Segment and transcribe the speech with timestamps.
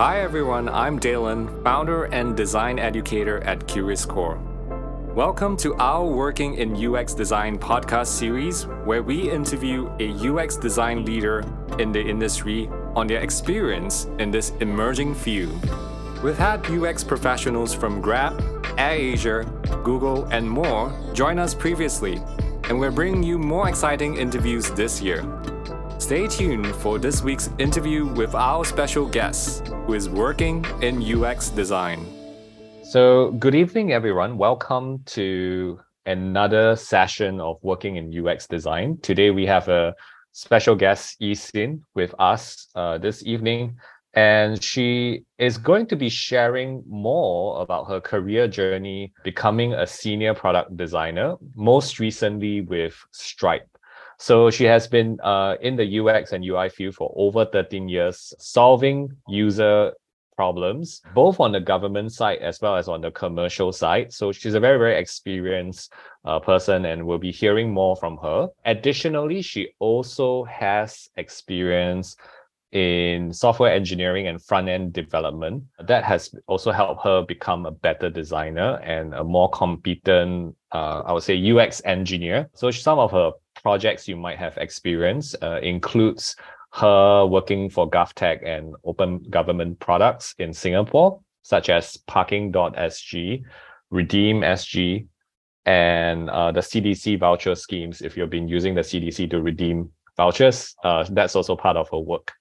[0.00, 4.38] Hi everyone, I'm Dalen, founder and design educator at Curious Core.
[5.12, 11.04] Welcome to our Working in UX Design podcast series, where we interview a UX design
[11.04, 11.44] leader
[11.80, 15.68] in the industry on their experience in this emerging field.
[16.22, 18.38] We've had UX professionals from Grab,
[18.78, 22.22] AirAsia, Google, and more join us previously,
[22.68, 25.24] and we're bringing you more exciting interviews this year.
[26.08, 31.50] Stay tuned for this week's interview with our special guest, who is working in UX
[31.50, 32.06] design.
[32.82, 34.38] So, good evening, everyone.
[34.38, 38.96] Welcome to another session of Working in UX Design.
[39.02, 39.94] Today, we have a
[40.32, 43.76] special guest, Yi Xin, with us uh, this evening.
[44.14, 50.32] And she is going to be sharing more about her career journey becoming a senior
[50.32, 53.68] product designer, most recently with Stripe.
[54.18, 58.34] So she has been uh, in the UX and UI field for over 13 years,
[58.38, 59.92] solving user
[60.38, 64.12] problems, both on the government side as well as on the commercial side.
[64.12, 65.92] So she's a very, very experienced
[66.24, 68.48] uh, person and we'll be hearing more from her.
[68.64, 72.16] Additionally, she also has experience
[72.72, 75.64] in software engineering and front end development.
[75.80, 81.12] That has also helped her become a better designer and a more competent, uh, I
[81.12, 82.48] would say, UX engineer.
[82.54, 86.36] So some of her projects you might have experienced uh, includes
[86.72, 93.42] her working for GovTech and open government products in Singapore, such as Parking.sg,
[93.90, 95.06] Redeem SG,
[95.64, 98.02] and uh, the CDC voucher schemes.
[98.02, 101.98] If you've been using the CDC to redeem vouchers, uh, that's also part of her
[101.98, 102.32] work.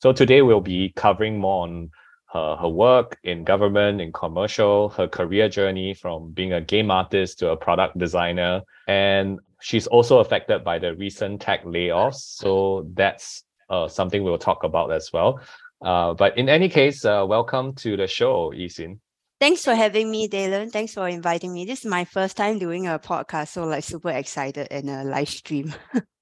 [0.00, 1.90] So today we'll be covering more on
[2.36, 7.38] her, her work in government, in commercial, her career journey from being a game artist
[7.38, 8.62] to a product designer.
[8.86, 12.20] And she's also affected by the recent tech layoffs.
[12.42, 15.40] So that's uh, something we'll talk about as well.
[15.84, 18.98] Uh, but in any case, uh, welcome to the show, Yi Xin.
[19.38, 20.70] Thanks for having me, Dalen.
[20.70, 21.66] Thanks for inviting me.
[21.66, 25.28] This is my first time doing a podcast, so like super excited and a live
[25.28, 25.74] stream.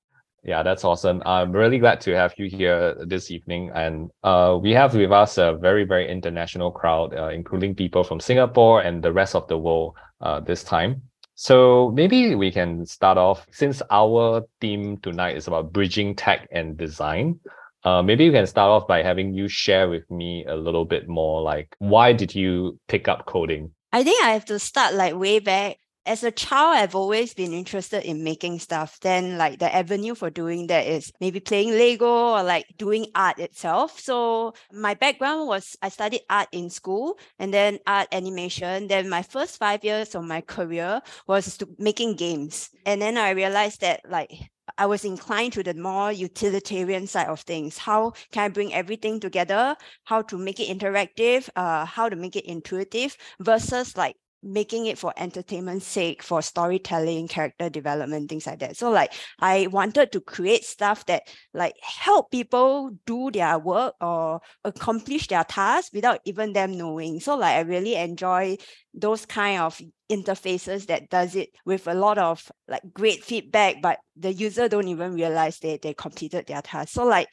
[0.45, 1.23] Yeah, that's awesome.
[1.25, 3.71] I'm really glad to have you here this evening.
[3.75, 8.21] And uh, we have with us a very, very international crowd, uh, including people from
[8.21, 11.03] Singapore and the rest of the world uh, this time.
[11.35, 16.77] So maybe we can start off since our theme tonight is about bridging tech and
[16.77, 17.41] design.
[17.83, 21.09] Uh, maybe you can start off by having you share with me a little bit
[21.09, 23.71] more like why did you pick up coding?
[23.93, 27.53] I think I have to start like way back as a child, I've always been
[27.53, 28.99] interested in making stuff.
[29.01, 33.39] Then, like, the avenue for doing that is maybe playing Lego or like doing art
[33.39, 33.99] itself.
[34.01, 38.89] So, my background was I studied art in school and then art animation.
[38.89, 42.71] Then, my first five years of my career was making games.
[42.85, 44.31] And then I realized that, like,
[44.77, 47.79] I was inclined to the more utilitarian side of things.
[47.79, 49.77] How can I bring everything together?
[50.05, 51.49] How to make it interactive?
[51.55, 57.27] Uh, how to make it intuitive versus like making it for entertainment's sake, for storytelling,
[57.29, 58.77] character development, things like that.
[58.77, 61.23] So like I wanted to create stuff that
[61.55, 67.21] like help people do their work or accomplish their tasks without even them knowing.
[67.21, 68.59] So like I really enjoy
[68.93, 73.99] those kind of interfaces that does it with a lot of like great feedback, but
[74.17, 76.93] the user don't even realize they, they completed their task.
[76.93, 77.29] So like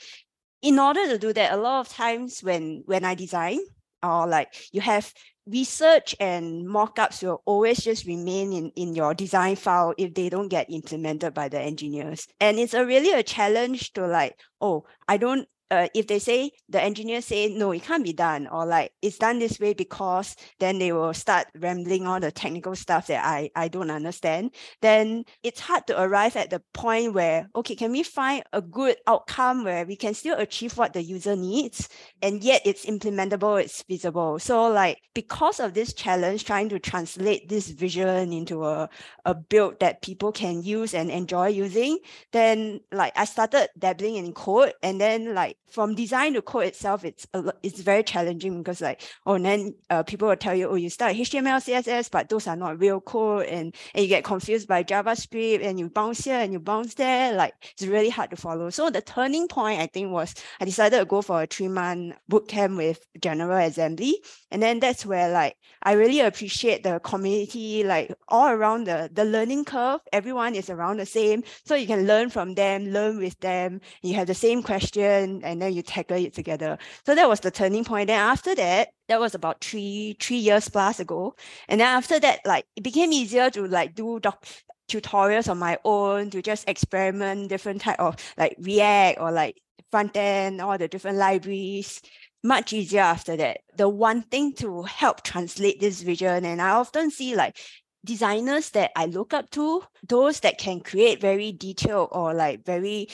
[0.62, 3.60] in order to do that, a lot of times when when I design,
[4.04, 5.12] or like you have
[5.52, 10.48] research and mockups will always just remain in, in your design file if they don't
[10.48, 12.28] get implemented by the engineers.
[12.40, 16.52] And it's a really a challenge to like, oh, I don't uh, if they say
[16.70, 20.36] the engineer say no it can't be done or like it's done this way because
[20.60, 24.52] then they will start rambling all the technical stuff that i i don't understand.
[24.82, 28.98] Then it's hard to arrive at the point where okay can we find a good
[29.08, 31.90] outcome where we can still achieve what the user needs
[32.22, 34.40] and yet it's implementable it's feasible?
[34.40, 38.90] So like because of this challenge trying to translate this vision into a,
[39.26, 41.98] a build that people can use and enjoy using
[42.32, 47.06] then like i started dabbling in code and then like from design to code itself,
[47.06, 50.68] it's a, it's very challenging because like, oh, and then uh, people will tell you,
[50.68, 54.24] oh, you start HTML, CSS, but those are not real code, and, and you get
[54.24, 57.34] confused by JavaScript, and you bounce here and you bounce there.
[57.34, 58.70] Like it's really hard to follow.
[58.70, 62.16] So the turning point, I think, was I decided to go for a three month
[62.30, 68.14] bootcamp with General Assembly, and then that's where like I really appreciate the community, like
[68.28, 70.02] all around the the learning curve.
[70.12, 73.82] Everyone is around the same, so you can learn from them, learn with them.
[74.02, 76.78] You have the same question and then you tackle it together.
[77.06, 78.08] So that was the turning point.
[78.08, 81.36] Then after that, that was about three three years plus ago.
[81.68, 84.46] And then after that, like it became easier to like do doc
[84.90, 89.62] tutorials on my own to just experiment different type of like React or like
[89.92, 92.02] front end, all the different libraries
[92.44, 93.60] much easier after that.
[93.78, 96.46] The one thing to help translate this vision.
[96.46, 97.58] And I often see like
[98.04, 103.10] designers that I look up to, those that can create very detailed or like very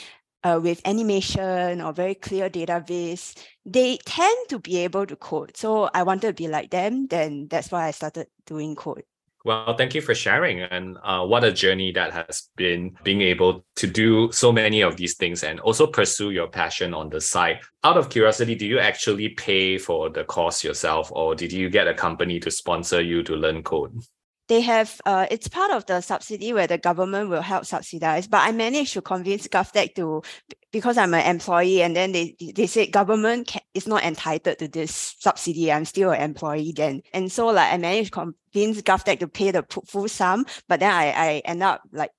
[0.48, 3.36] uh, with animation or very clear database,
[3.66, 5.58] they tend to be able to code.
[5.58, 7.08] So I wanted to be like them.
[7.08, 9.04] Then that's why I started doing code.
[9.46, 10.62] Well, thank you for sharing.
[10.62, 14.98] And uh, what a journey that has been being able to do so many of
[14.98, 17.60] these things and also pursue your passion on the side.
[17.84, 21.88] Out of curiosity, do you actually pay for the course yourself or did you get
[21.88, 24.02] a company to sponsor you to learn code?
[24.48, 28.28] They have uh, it's part of the subsidy where the government will help subsidize.
[28.28, 30.22] But I managed to convince GovTech to
[30.72, 34.68] because I'm an employee, and then they they said government can, is not entitled to
[34.68, 35.72] this subsidy.
[35.72, 39.52] I'm still an employee then, and so like I managed to convince GovTech to pay
[39.52, 42.12] the full sum, but then I I end up like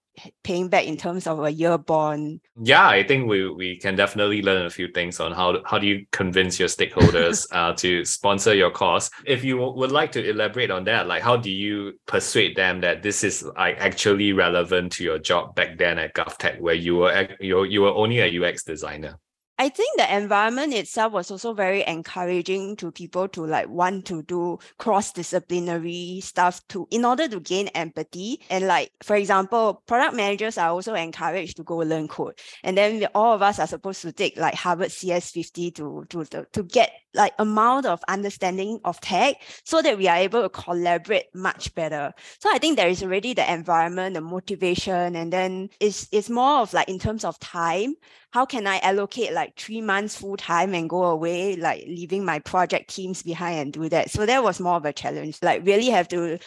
[0.43, 2.41] paying back in terms of a year bond?
[2.61, 5.87] Yeah, I think we we can definitely learn a few things on how how do
[5.87, 9.11] you convince your stakeholders uh, to sponsor your cause.
[9.27, 13.03] If you would like to elaborate on that, like how do you persuade them that
[13.03, 17.29] this is like actually relevant to your job back then at GovTech, where you were
[17.41, 19.19] you you were only a UX designer?
[19.61, 24.23] I think the environment itself was also very encouraging to people to like want to
[24.23, 28.41] do cross-disciplinary stuff to in order to gain empathy.
[28.51, 32.39] And like, for example, product managers are also encouraged to go learn code.
[32.63, 36.47] And then all of us are supposed to take like Harvard CS50 to, to, to,
[36.53, 41.27] to get like amount of understanding of tech so that we are able to collaborate
[41.35, 42.13] much better.
[42.41, 46.61] So I think there is already the environment, the motivation, and then it's it's more
[46.61, 47.95] of like in terms of time,
[48.31, 52.39] how can I allocate like three months full time and go away, like leaving my
[52.41, 54.11] project teams behind and do that?
[54.11, 55.39] So that was more of a challenge.
[55.43, 56.39] Like really have to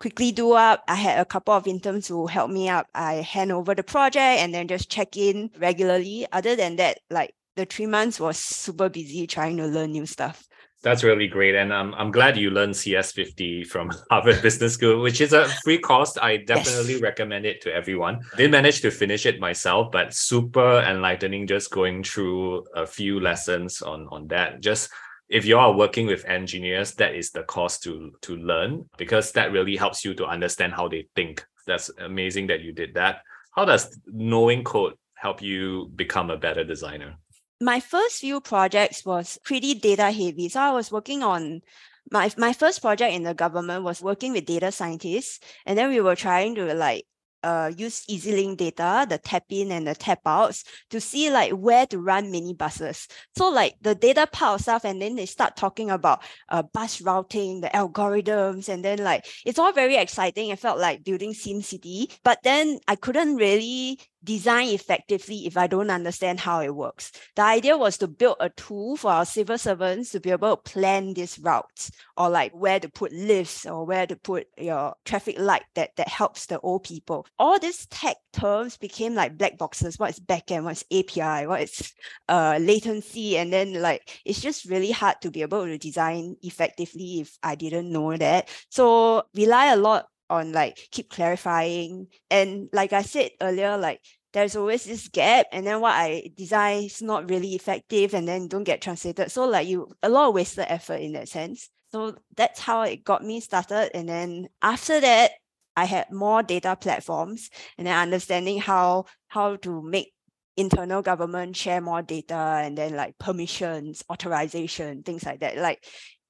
[0.00, 0.82] quickly do up.
[0.88, 2.86] I had a couple of interns who helped me up.
[2.94, 6.26] I hand over the project and then just check in regularly.
[6.32, 10.46] Other than that, like the three months was super busy trying to learn new stuff.
[10.82, 11.54] That's really great.
[11.54, 15.78] And um, I'm glad you learned CS50 from Harvard Business School, which is a free
[15.78, 16.18] course.
[16.20, 17.02] I definitely yes.
[17.02, 18.20] recommend it to everyone.
[18.36, 23.80] Didn't manage to finish it myself, but super enlightening just going through a few lessons
[23.80, 24.60] on, on that.
[24.60, 24.90] Just
[25.30, 29.52] if you are working with engineers, that is the course to to learn because that
[29.52, 31.46] really helps you to understand how they think.
[31.66, 33.22] That's amazing that you did that.
[33.52, 37.16] How does knowing code help you become a better designer?
[37.64, 40.50] My first few projects was pretty data heavy.
[40.50, 41.62] So I was working on
[42.10, 46.02] my my first project in the government was working with data scientists, and then we
[46.02, 47.06] were trying to like
[47.42, 51.86] uh, use EZ-Link data, the tap in and the tap outs to see like where
[51.86, 53.08] to run mini buses.
[53.34, 57.62] So like the data part stuff, and then they start talking about uh, bus routing,
[57.62, 60.50] the algorithms, and then like it's all very exciting.
[60.50, 65.90] It felt like building SimCity, but then I couldn't really design effectively if I don't
[65.90, 67.12] understand how it works.
[67.36, 70.70] The idea was to build a tool for our civil servants to be able to
[70.70, 75.38] plan these routes or like where to put lifts or where to put your traffic
[75.38, 77.26] light that, that helps the old people.
[77.38, 79.98] All these tech terms became like black boxes.
[79.98, 80.64] What is backend?
[80.64, 81.46] What is API?
[81.46, 81.92] What is
[82.28, 83.36] uh, latency?
[83.36, 87.54] And then like it's just really hard to be able to design effectively if I
[87.54, 88.48] didn't know that.
[88.70, 92.08] So rely a lot on like keep clarifying.
[92.30, 94.00] And like I said earlier, like
[94.32, 98.48] there's always this gap and then what I design is not really effective and then
[98.48, 99.30] don't get translated.
[99.30, 101.70] So like you a lot of wasted effort in that sense.
[101.92, 103.90] So that's how it got me started.
[103.94, 105.30] And then after that,
[105.76, 110.12] I had more data platforms and then understanding how how to make
[110.56, 115.56] internal government share more data and then like permissions, authorization, things like that.
[115.56, 115.84] Like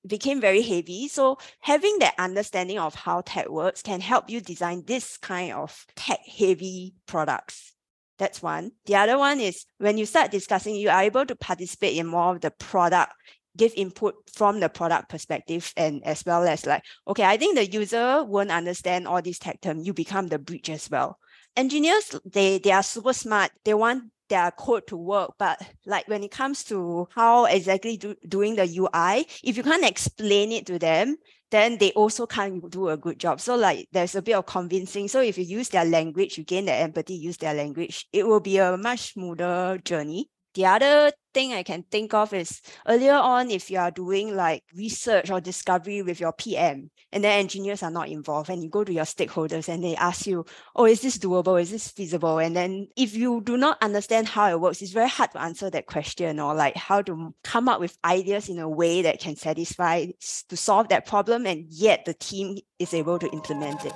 [0.07, 1.09] became very heavy.
[1.09, 5.87] So having that understanding of how tech works can help you design this kind of
[5.97, 7.73] tech heavy products.
[8.19, 8.73] That's one.
[8.87, 12.35] The other one is when you start discussing, you are able to participate in more
[12.35, 13.13] of the product,
[13.57, 17.67] give input from the product perspective, and as well as like, okay, I think the
[17.67, 19.87] user won't understand all these tech terms.
[19.87, 21.19] You become the bridge as well.
[21.57, 23.51] Engineers, they they are super smart.
[23.65, 24.05] They want
[24.35, 28.67] their code to work but like when it comes to how exactly do, doing the
[28.79, 31.17] ui if you can't explain it to them
[31.51, 33.41] then they also can't do a good job.
[33.41, 35.07] So like there's a bit of convincing.
[35.07, 38.41] So if you use their language you gain their empathy use their language it will
[38.41, 43.51] be a much smoother journey the other thing I can think of is earlier on,
[43.51, 47.91] if you are doing like research or discovery with your PM and then engineers are
[47.91, 50.45] not involved and you go to your stakeholders and they ask you,
[50.77, 51.61] oh, is this doable?
[51.61, 52.39] Is this feasible?
[52.39, 55.71] And then if you do not understand how it works, it's very hard to answer
[55.71, 59.37] that question or like how to come up with ideas in a way that can
[59.37, 60.07] satisfy
[60.49, 63.93] to solve that problem and yet the team is able to implement it.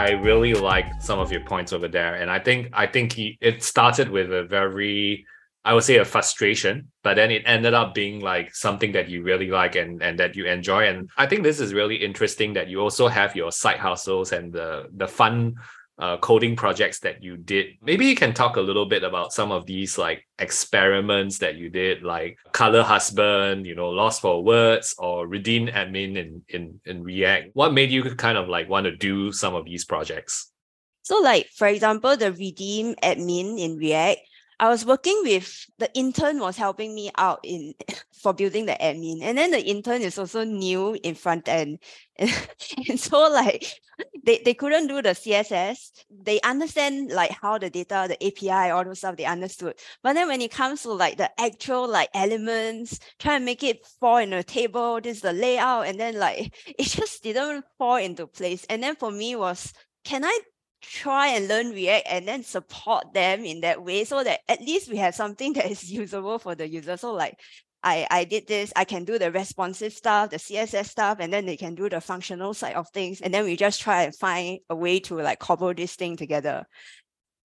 [0.00, 3.36] I really like some of your points over there, and I think I think he
[3.40, 5.26] it started with a very
[5.62, 9.22] I would say a frustration, but then it ended up being like something that you
[9.22, 10.88] really like and, and that you enjoy.
[10.88, 14.52] And I think this is really interesting that you also have your side hustles and
[14.52, 15.56] the the fun
[16.00, 17.66] uh, coding projects that you did.
[17.82, 21.68] Maybe you can talk a little bit about some of these like experiments that you
[21.68, 27.04] did, like Color Husband, you know, Lost for Words or Redeem Admin in, in, in
[27.04, 27.50] React.
[27.52, 30.50] What made you kind of like want to do some of these projects?
[31.02, 34.20] So like, for example, the Redeem Admin in React,
[34.60, 37.74] I was working with the intern was helping me out in
[38.22, 39.22] for building the admin.
[39.22, 41.78] And then the intern is also new in front end.
[42.88, 43.80] And, so like
[44.22, 46.04] they, they couldn't do the CSS.
[46.10, 49.76] They understand like how the data, the API, all those stuff they understood.
[50.02, 53.86] But then when it comes to like the actual like elements, try and make it
[53.98, 57.96] fall in a table, this is the layout, and then like it just didn't fall
[57.96, 58.66] into place.
[58.68, 59.72] And then for me was
[60.04, 60.38] can I
[60.80, 64.90] try and learn React and then support them in that way so that at least
[64.90, 66.96] we have something that is usable for the user.
[66.96, 67.38] So like
[67.82, 71.46] I, I did this, I can do the responsive stuff, the CSS stuff, and then
[71.46, 73.20] they can do the functional side of things.
[73.20, 76.66] And then we just try and find a way to like cobble this thing together.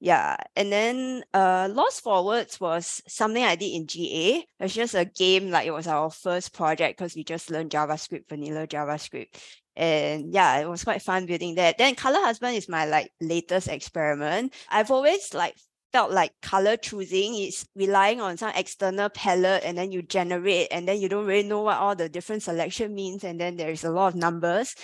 [0.01, 0.35] Yeah.
[0.55, 4.37] And then uh Lost for Words was something I did in GA.
[4.39, 7.71] It was just a game, like it was our first project because we just learned
[7.71, 9.39] JavaScript, vanilla JavaScript
[9.75, 13.67] and yeah it was quite fun building that then color husband is my like latest
[13.67, 14.53] experiment.
[14.69, 15.55] I've always like
[15.91, 20.87] felt like color choosing is relying on some external palette and then you generate and
[20.87, 23.89] then you don't really know what all the different selection means and then there's a
[23.89, 24.75] lot of numbers.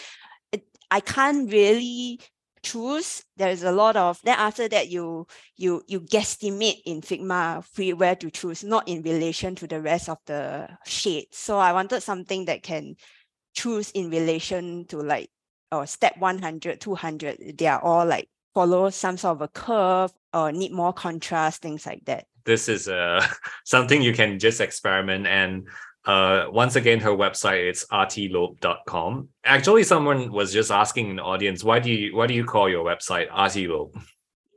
[0.51, 2.19] It, i can't really
[2.63, 3.23] choose.
[3.37, 8.15] There's a lot of then after that you you you guesstimate in figma free where
[8.15, 12.45] to choose not in relation to the rest of the shades so i wanted something
[12.45, 12.95] that can
[13.53, 15.29] choose in relation to like
[15.71, 20.51] or step 100 200 they are all like follow some sort of a curve or
[20.51, 22.25] need more contrast things like that.
[22.45, 23.25] This is uh,
[23.65, 25.67] something you can just experiment and
[26.05, 31.63] uh, once again her website is artilope.com actually someone was just asking in the audience
[31.63, 33.95] why do you why do you call your website artilope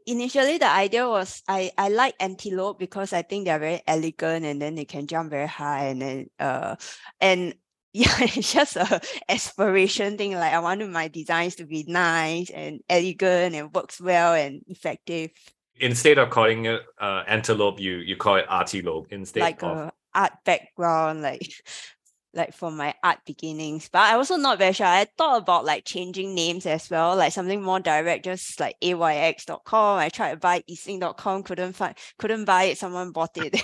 [0.06, 4.60] initially the idea was I, I like antelope because I think they're very elegant and
[4.60, 6.76] then they can jump very high and then uh
[7.20, 7.54] and
[7.94, 10.34] yeah, it's just a aspiration thing.
[10.34, 15.30] Like I wanted my designs to be nice and elegant and works well and effective.
[15.76, 20.32] Instead of calling it uh, antelope, you you call it artilope instead like of art
[20.44, 21.48] background, like
[22.34, 23.88] like for my art beginnings.
[23.88, 24.86] But I also not very sure.
[24.86, 29.98] I thought about like changing names as well, like something more direct, just like ayx.com.
[29.98, 33.54] I tried to buy eastlink.com, couldn't find couldn't buy it, someone bought it.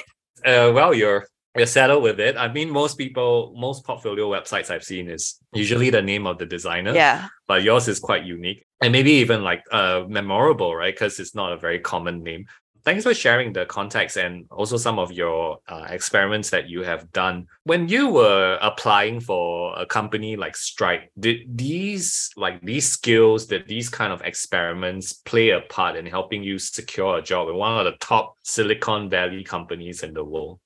[0.45, 1.27] uh, well, you're
[1.57, 2.37] you're settled with it.
[2.37, 6.47] I mean, most people, most portfolio websites I've seen is usually the name of the
[6.47, 6.95] designer.
[6.95, 7.29] Yeah.
[7.49, 10.95] But yours is quite unique and maybe even like uh memorable, right?
[10.95, 12.47] Because it's not a very common name.
[12.83, 17.13] Thanks for sharing the context and also some of your uh, experiments that you have
[17.13, 17.47] done.
[17.65, 23.69] When you were applying for a company like Stripe, did these like these skills, did
[23.69, 27.77] these kind of experiments play a part in helping you secure a job in one
[27.77, 30.59] of the top Silicon Valley companies in the world?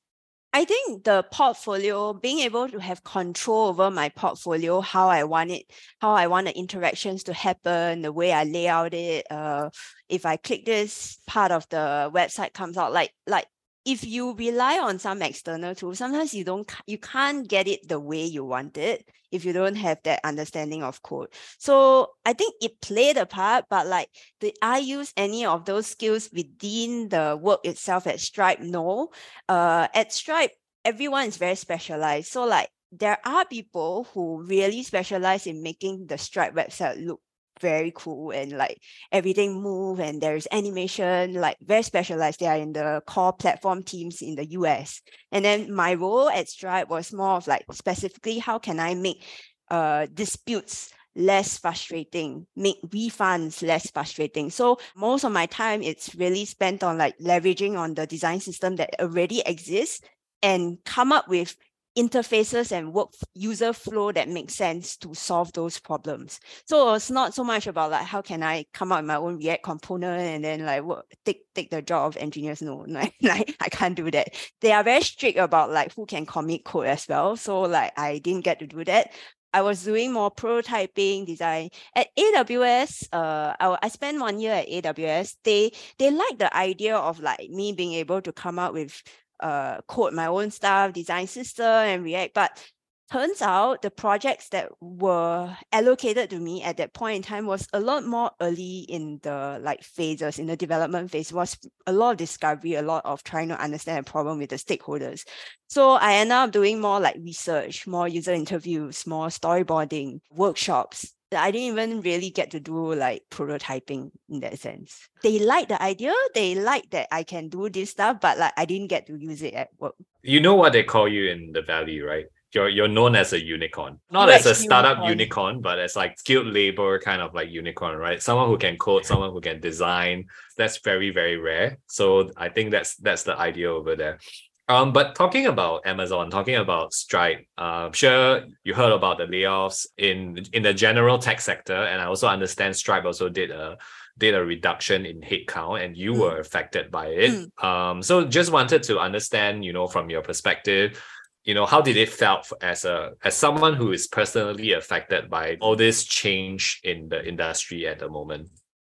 [0.55, 5.51] I think the portfolio, being able to have control over my portfolio, how I want
[5.51, 5.65] it,
[6.01, 9.27] how I want the interactions to happen, the way I lay out it.
[9.29, 9.71] Uh,
[10.09, 13.47] if I click this part of the website comes out, like like
[13.85, 18.01] if you rely on some external tool, sometimes you don't you can't get it the
[18.01, 21.29] way you want it if you don't have that understanding of code.
[21.59, 24.09] So I think it played a part, but like
[24.41, 28.61] did I use any of those skills within the work itself at Stripe?
[28.61, 29.11] No.
[29.49, 30.53] Uh, at Stripe,
[30.85, 32.29] everyone is very specialized.
[32.29, 37.21] So like there are people who really specialize in making the Stripe website look
[37.65, 38.79] very cool and like
[39.11, 42.39] everything move and there's animation like very specialized.
[42.41, 45.01] They are in the core platform teams in the us
[45.33, 49.25] and then my role at stripe was more of like specifically how can i make
[49.71, 54.51] uh disputes less frustrating make refunds less frustrating.
[54.51, 58.77] So most of my time it's really spent on like leveraging on the design system
[58.77, 60.01] that already exists
[60.43, 61.57] and come up with
[61.97, 66.41] interfaces and work user flow that makes sense to solve those problems.
[66.67, 69.39] So it's not so much about like how can I come up with my own
[69.39, 72.63] React component and then like work, take take the job of engineers.
[72.63, 74.29] No, like, like I can't do that.
[74.61, 77.37] They are very strict about like who can commit code as well.
[77.37, 79.13] So like I didn't get to do that.
[79.55, 83.07] I was doing more prototyping design at AWS.
[83.13, 85.37] Uh, I, I spent one year at AWS.
[85.45, 89.01] They they like the idea of like me being able to come up with
[89.45, 92.35] uh, code my own stuff, design system and React.
[92.35, 92.65] But
[93.13, 97.69] turns out the projects that were allocated to me at that point in time was
[97.73, 102.13] a lot more early in the like phases in the development phase was a lot
[102.13, 105.25] of discovery a lot of trying to understand a problem with the stakeholders
[105.69, 111.51] so i ended up doing more like research more user interviews more storyboarding workshops I
[111.51, 115.09] didn't even really get to do like prototyping in that sense.
[115.23, 118.65] They like the idea, they like that I can do this stuff, but like I
[118.65, 119.95] didn't get to use it at work.
[120.23, 122.27] You know what they call you in the valley, right?
[122.55, 125.19] you're you're known as a unicorn, not as a startup unicorn.
[125.19, 125.61] unicorn.
[125.61, 128.23] but as like skilled labor kind of like unicorn, right?
[128.23, 130.27] Someone who can code, someone who can design.
[130.57, 131.79] That's very very rare.
[131.87, 134.19] So I think that's that's the idea over there.
[134.67, 139.25] Um, but talking about Amazon, talking about Stripe, uh, I'm sure you heard about the
[139.25, 143.77] layoffs in in the general tech sector, and I also understand Stripe also did a
[144.17, 146.21] did a reduction in headcount, and you mm.
[146.21, 147.31] were affected by it.
[147.31, 147.65] Mm.
[147.65, 151.03] Um, so just wanted to understand, you know, from your perspective,
[151.45, 155.57] you know how did it felt as a as someone who is personally affected by
[155.61, 158.49] all this change in the industry at the moment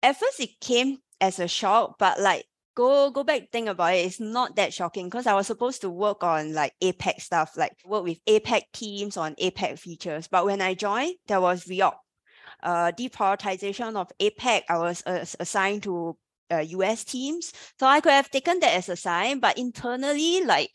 [0.03, 2.45] at first it came as a shock but like
[2.75, 5.91] go go back think about it it's not that shocking because i was supposed to
[5.91, 10.27] work on like APAC stuff like work with APAC teams on APAC features.
[10.29, 11.95] But when i joined there was reorg
[12.63, 16.17] uh deprioritization of APAC i was uh, assigned to
[16.51, 17.53] uh, us teams.
[17.79, 20.71] So i could have taken that as a sign but internally like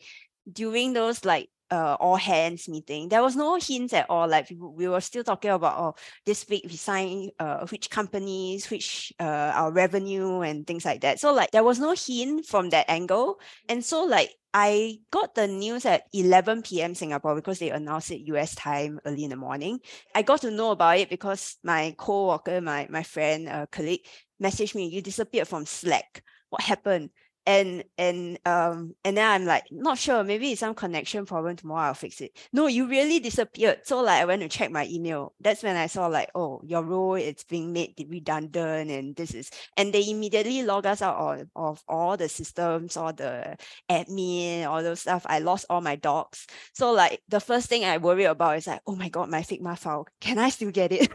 [0.50, 4.28] during those like uh, all hands meeting, there was no hints at all.
[4.28, 5.94] Like we, we were still talking about, oh,
[6.26, 11.20] this week we signed uh, which companies, which uh, our revenue and things like that.
[11.20, 13.40] So like there was no hint from that angle.
[13.68, 16.94] And so like I got the news at 11 p.m.
[16.94, 19.80] Singapore because they announced it US time early in the morning.
[20.14, 24.04] I got to know about it because my co-worker, my, my friend, uh, colleague
[24.42, 26.24] messaged me, you disappeared from Slack.
[26.48, 27.10] What happened?
[27.50, 31.88] And and um and then I'm like not sure maybe it's some connection problem tomorrow
[31.88, 32.38] I'll fix it.
[32.52, 33.80] No you really disappeared.
[33.84, 35.34] So like I went to check my email.
[35.40, 39.50] That's when I saw like oh your role it's being made redundant and this is
[39.76, 43.56] and they immediately log us out of, of all the systems all the
[43.90, 45.26] admin all those stuff.
[45.26, 46.46] I lost all my docs.
[46.72, 49.76] So like the first thing I worry about is like oh my god my Figma
[49.76, 50.06] file.
[50.20, 51.10] Can I still get it?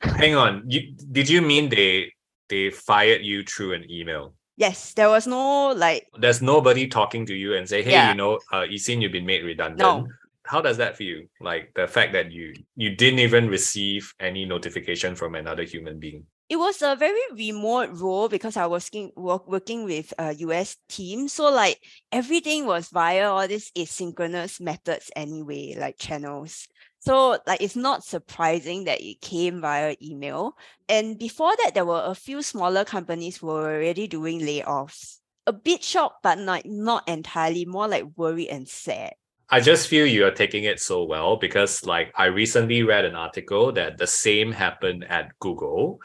[0.00, 0.62] Hang on.
[0.68, 2.12] You did you mean they
[2.48, 6.06] they fired you through an email Yes, there was no like.
[6.18, 8.10] There's nobody talking to you and say, "Hey, yeah.
[8.10, 10.06] you know, uh, Yi Xin, you've been made redundant." No.
[10.44, 11.22] How does that feel?
[11.40, 16.26] Like the fact that you you didn't even receive any notification from another human being.
[16.50, 20.76] It was a very remote role because I was working work, working with a US
[20.88, 21.28] team.
[21.28, 21.78] So like
[22.10, 26.66] everything was via all these asynchronous methods anyway, like channels.
[26.98, 30.56] So like it's not surprising that it came via email.
[30.88, 35.18] And before that, there were a few smaller companies were already doing layoffs.
[35.46, 39.14] A bit shocked, but not not entirely, more like worried and sad.
[39.48, 43.14] I just feel you are taking it so well because like I recently read an
[43.14, 46.00] article that the same happened at Google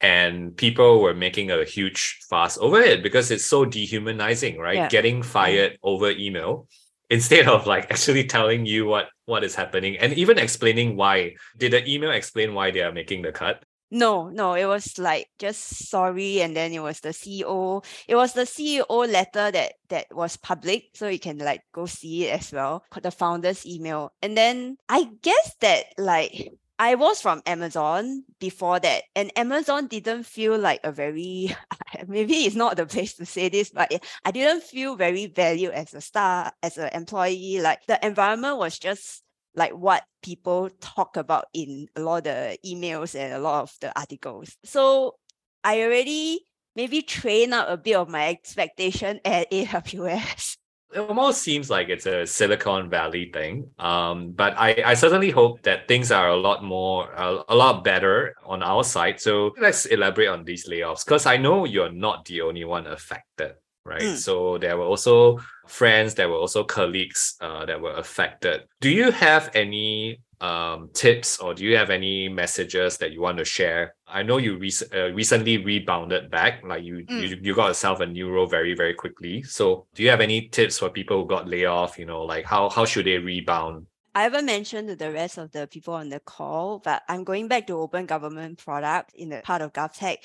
[0.00, 4.76] and people were making a huge fuss over it because it's so dehumanizing, right?
[4.76, 4.88] Yeah.
[4.88, 6.68] Getting fired over email
[7.10, 11.72] instead of like actually telling you what what is happening and even explaining why did
[11.72, 15.88] the email explain why they are making the cut no no it was like just
[15.88, 20.36] sorry and then it was the ceo it was the ceo letter that that was
[20.36, 24.76] public so you can like go see it as well the founder's email and then
[24.90, 30.80] i guess that like I was from Amazon before that, and Amazon didn't feel like
[30.84, 31.56] a very,
[32.06, 33.92] maybe it's not the place to say this, but
[34.24, 37.60] I didn't feel very valued as a star, as an employee.
[37.60, 39.24] Like the environment was just
[39.56, 43.72] like what people talk about in a lot of the emails and a lot of
[43.80, 44.56] the articles.
[44.64, 45.16] So
[45.64, 46.42] I already
[46.76, 50.57] maybe train up a bit of my expectation at AWS
[50.92, 53.70] it almost seems like it's a Silicon Valley thing.
[53.78, 57.84] Um, but I, I certainly hope that things are a lot more, a, a lot
[57.84, 59.20] better on our side.
[59.20, 63.54] So let's elaborate on these layoffs because I know you're not the only one affected,
[63.84, 64.00] right?
[64.00, 64.16] Mm.
[64.16, 68.62] So there were also friends, there were also colleagues uh, that were affected.
[68.80, 73.38] Do you have any um, tips or do you have any messages that you want
[73.38, 73.94] to share?
[74.06, 77.28] I know you rec- uh, recently rebounded back, like you, mm.
[77.28, 79.42] you you got yourself a new role very very quickly.
[79.42, 81.98] So do you have any tips for people who got laid off?
[81.98, 83.86] You know, like how how should they rebound?
[84.14, 87.46] I haven't mentioned to the rest of the people on the call, but I'm going
[87.46, 90.16] back to open government product in the part of GovTech.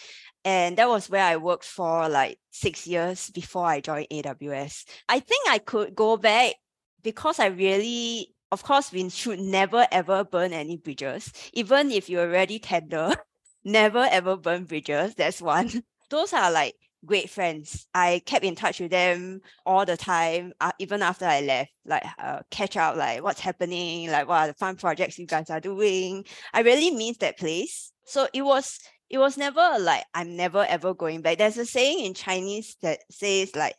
[0.43, 4.85] And that was where I worked for like six years before I joined AWS.
[5.07, 6.55] I think I could go back
[7.03, 11.33] because I really of course, we should never ever burn any bridges.
[11.53, 13.15] Even if you're already tender,
[13.63, 15.15] never ever burn bridges.
[15.15, 15.83] That's one.
[16.11, 17.87] Those are like great friends.
[17.95, 22.03] I kept in touch with them all the time, uh, even after I left, like
[22.19, 25.59] uh, catch up, like what's happening, like what are the fun projects you guys are
[25.59, 26.23] doing.
[26.53, 27.91] I really miss that place.
[28.05, 31.39] So it was it was never like I'm never ever going back.
[31.39, 33.75] There's a saying in Chinese that says like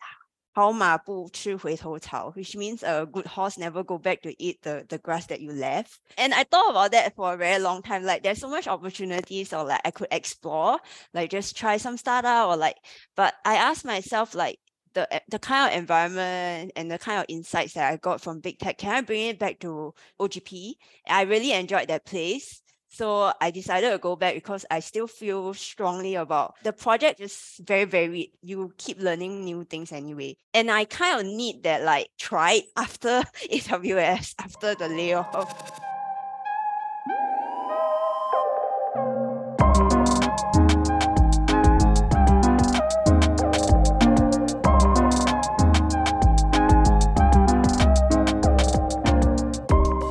[0.53, 5.39] 好马不吃回头草, which means a good horse never go back to eat the, the grass that
[5.39, 5.99] you left.
[6.17, 8.03] And I thought about that for a very long time.
[8.03, 10.79] Like there's so much opportunities or like I could explore,
[11.13, 12.75] like just try some startup or like,
[13.15, 14.59] but I asked myself like,
[14.95, 18.57] the, the kind of environment and the kind of insights that I got from big
[18.57, 20.73] tech, can I bring it back to OGP?
[21.07, 22.62] I really enjoyed that place.
[22.94, 27.60] So I decided to go back because I still feel strongly about the project is
[27.66, 28.30] very varied.
[28.40, 30.36] You keep learning new things anyway.
[30.54, 35.80] And I kind of need that like try after AWS, after the layoff.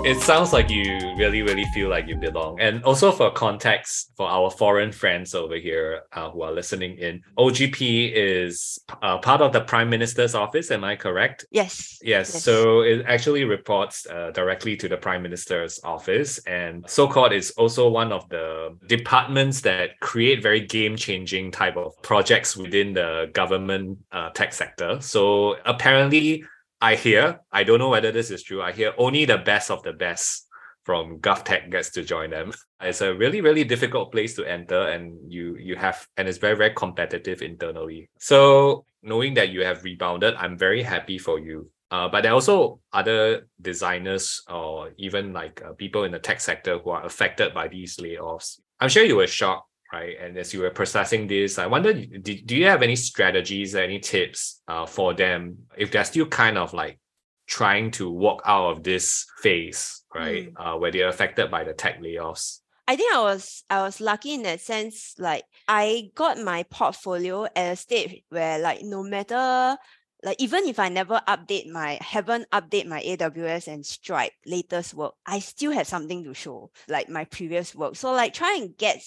[0.05, 2.59] It sounds like you really, really feel like you belong.
[2.59, 7.21] And also for context, for our foreign friends over here uh, who are listening in,
[7.37, 10.71] OGP is uh, part of the Prime Minister's office.
[10.71, 11.45] Am I correct?
[11.51, 11.99] Yes.
[12.01, 12.31] Yes.
[12.33, 12.43] yes.
[12.43, 16.39] So it actually reports uh, directly to the Prime Minister's office.
[16.39, 21.93] And SOCOT is also one of the departments that create very game changing type of
[22.01, 24.97] projects within the government uh, tech sector.
[25.01, 26.43] So apparently,
[26.81, 29.83] I hear, I don't know whether this is true, I hear only the best of
[29.83, 30.49] the best
[30.83, 32.53] from GovTech gets to join them.
[32.83, 36.57] It's a really, really difficult place to enter and you you have and it's very,
[36.57, 38.09] very competitive internally.
[38.19, 41.71] So knowing that you have rebounded, I'm very happy for you.
[41.91, 46.41] Uh, but there are also other designers or even like uh, people in the tech
[46.41, 48.59] sector who are affected by these layoffs.
[48.81, 50.17] I'm sure you were shocked right?
[50.19, 53.99] And as you were processing this, I wonder, do, do you have any strategies, any
[53.99, 56.99] tips uh, for them if they're still kind of like
[57.47, 60.53] trying to walk out of this phase, right?
[60.53, 60.75] Mm.
[60.75, 62.59] Uh, where they're affected by the tech layoffs?
[62.87, 65.15] I think I was I was lucky in that sense.
[65.17, 69.77] Like I got my portfolio at a stage where like no matter
[70.23, 75.13] like even if I never update my haven't update my AWS and Stripe latest work,
[75.25, 77.95] I still have something to show, like my previous work.
[77.95, 79.01] So like try and get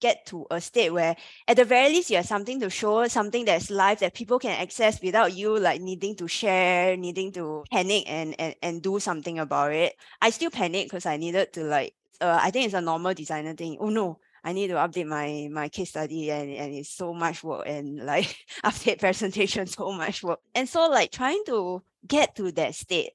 [0.00, 3.44] get to a state where at the very least you have something to show something
[3.44, 8.04] that's live that people can access without you like needing to share needing to panic
[8.06, 9.94] and and, and do something about it.
[10.20, 13.54] I still panic because i needed to like uh, i think it's a normal designer
[13.54, 13.76] thing.
[13.80, 17.44] Oh no I need to update my my case study and, and it's so much
[17.44, 20.40] work and like update presentation so much work.
[20.54, 23.12] And so like trying to get to that state,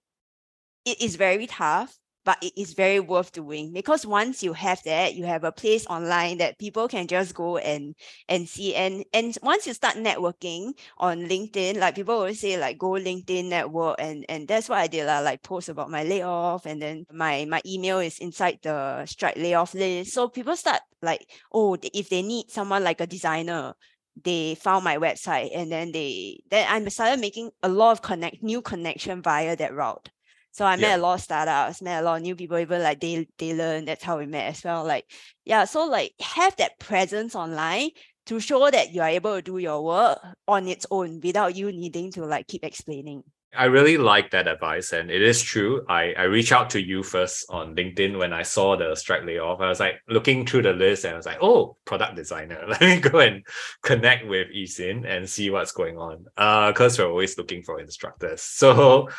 [0.85, 5.13] it is very tough but it is very worth doing because once you have that
[5.13, 7.95] you have a place online that people can just go and
[8.27, 12.77] and see and and once you start networking on linkedin like people always say like
[12.77, 16.65] go linkedin network and and that's what i did lah, like post about my layoff
[16.65, 21.29] and then my my email is inside the Stripe layoff list so people start like
[21.53, 23.75] oh if they need someone like a designer
[24.23, 28.41] they found my website and then they then I started making a lot of connect
[28.41, 30.09] new connection via that route.
[30.55, 30.95] So I met yeah.
[30.95, 33.83] a lot of startups, met a lot of new people, even like they they learn.
[33.83, 34.85] That's how we met as well.
[34.85, 35.03] Like,
[35.43, 37.89] yeah, so like have that presence online
[38.27, 41.73] to show that you are able to do your work on its own without you
[41.73, 43.23] needing to like keep explaining.
[43.57, 45.85] I really like that advice, and it is true.
[45.87, 49.61] I, I reached out to you first on LinkedIn when I saw the Stripe layoff.
[49.61, 52.63] I was like looking through the list, and I was like, "Oh, product designer.
[52.67, 53.45] Let me go and
[53.81, 57.79] connect with Yi Xin and see what's going on." Uh, because we're always looking for
[57.79, 58.41] instructors.
[58.65, 59.09] So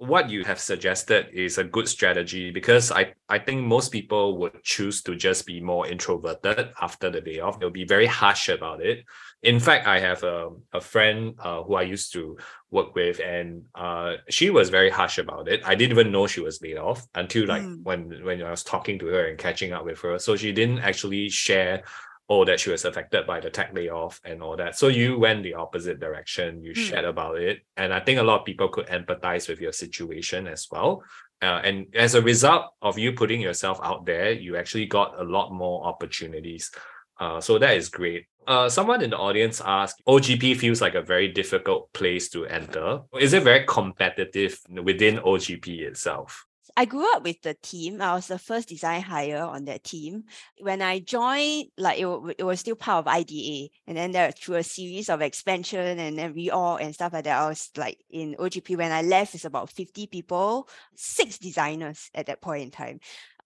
[0.00, 4.62] what you have suggested is a good strategy because I, I think most people would
[4.62, 7.60] choose to just be more introverted after the day off.
[7.60, 9.04] They'll be very harsh about it.
[9.42, 12.38] In fact, I have a, a friend uh, who I used to
[12.70, 15.60] work with, and uh, she was very harsh about it.
[15.66, 17.82] I didn't even know she was laid off until like mm.
[17.82, 20.18] when when I was talking to her and catching up with her.
[20.18, 21.82] So she didn't actually share
[22.30, 24.78] oh, that she was affected by the tech layoff and all that.
[24.78, 26.62] So you went the opposite direction.
[26.62, 26.76] You mm.
[26.76, 27.62] shared about it.
[27.76, 31.02] And I think a lot of people could empathize with your situation as well.
[31.42, 35.24] Uh, and as a result of you putting yourself out there, you actually got a
[35.24, 36.70] lot more opportunities.
[37.18, 38.26] Uh, so that is great.
[38.46, 43.00] Uh, someone in the audience asked, OGP feels like a very difficult place to enter.
[43.18, 46.46] Is it very competitive within OGP itself?
[46.80, 48.00] I grew up with the team.
[48.00, 50.24] I was the first design hire on that team.
[50.60, 52.06] When I joined, like it,
[52.38, 53.68] it was still part of IDA.
[53.86, 57.38] And then there through a series of expansion and then reorg and stuff like that.
[57.38, 62.24] I was like in OGP when I left, it's about 50 people, six designers at
[62.28, 63.00] that point in time.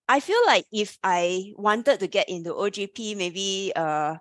[0.08, 4.14] I feel like if I wanted to get into OGP, maybe uh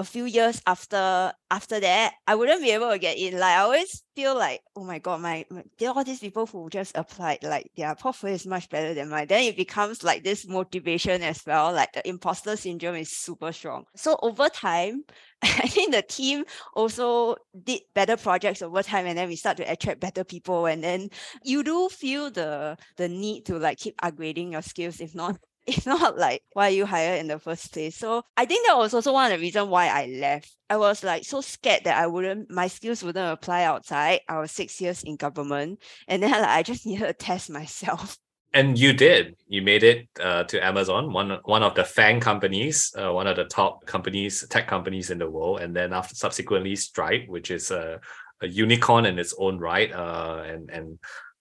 [0.00, 3.34] a few years after after that, I wouldn't be able to get in.
[3.34, 6.46] Like I always feel like, oh my god, my, my there are all these people
[6.46, 9.26] who just applied, like their portfolio is much better than mine.
[9.26, 11.72] Then it becomes like this motivation as well.
[11.72, 13.84] Like the imposter syndrome is super strong.
[13.94, 15.04] So over time,
[15.42, 19.70] I think the team also did better projects over time, and then we start to
[19.70, 20.64] attract better people.
[20.64, 21.10] And then
[21.44, 25.00] you do feel the the need to like keep upgrading your skills.
[25.00, 25.36] If not,
[25.76, 27.96] if not like why you hired in the first place.
[27.96, 30.54] So I think that was also one of the reasons why I left.
[30.68, 34.20] I was like so scared that I wouldn't my skills wouldn't apply outside.
[34.28, 38.16] I was six years in government and then like, I just needed to test myself.
[38.52, 39.36] And you did.
[39.46, 43.36] You made it uh, to Amazon, one one of the FANG companies, uh, one of
[43.36, 47.70] the top companies, tech companies in the world, and then after subsequently Stripe, which is
[47.70, 48.00] a,
[48.42, 50.98] a unicorn in its own right, uh, and and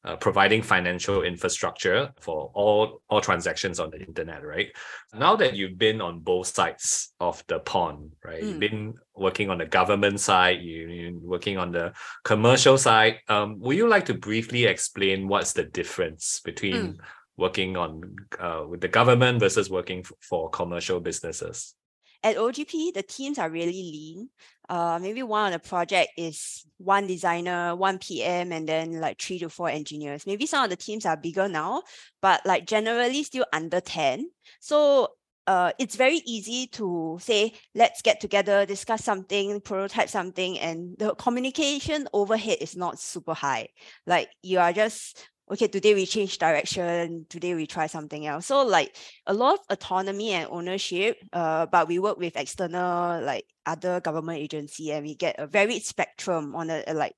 [0.10, 4.69] uh, providing financial infrastructure for all all transactions on the internet right
[5.13, 8.48] now that you've been on both sides of the pond right mm.
[8.48, 11.93] you've been working on the government side you, you're working on the
[12.24, 16.98] commercial side um, would you like to briefly explain what's the difference between mm.
[17.38, 18.02] working on
[18.39, 21.76] uh, with the government versus working f- for commercial businesses
[22.23, 24.29] at OGP, the teams are really lean.
[24.67, 29.39] Uh, maybe one of the project is one designer, one PM, and then like three
[29.39, 30.27] to four engineers.
[30.27, 31.84] Maybe some of the teams are bigger now,
[32.21, 34.29] but like generally still under 10.
[34.60, 35.10] So
[35.47, 41.15] uh, it's very easy to say, let's get together, discuss something, prototype something, and the
[41.15, 43.69] communication overhead is not super high.
[44.05, 48.45] Like you are just okay, today we change direction, today we try something else.
[48.45, 53.45] So like a lot of autonomy and ownership, uh, but we work with external like
[53.65, 57.15] other government agency and we get a varied spectrum on a, a like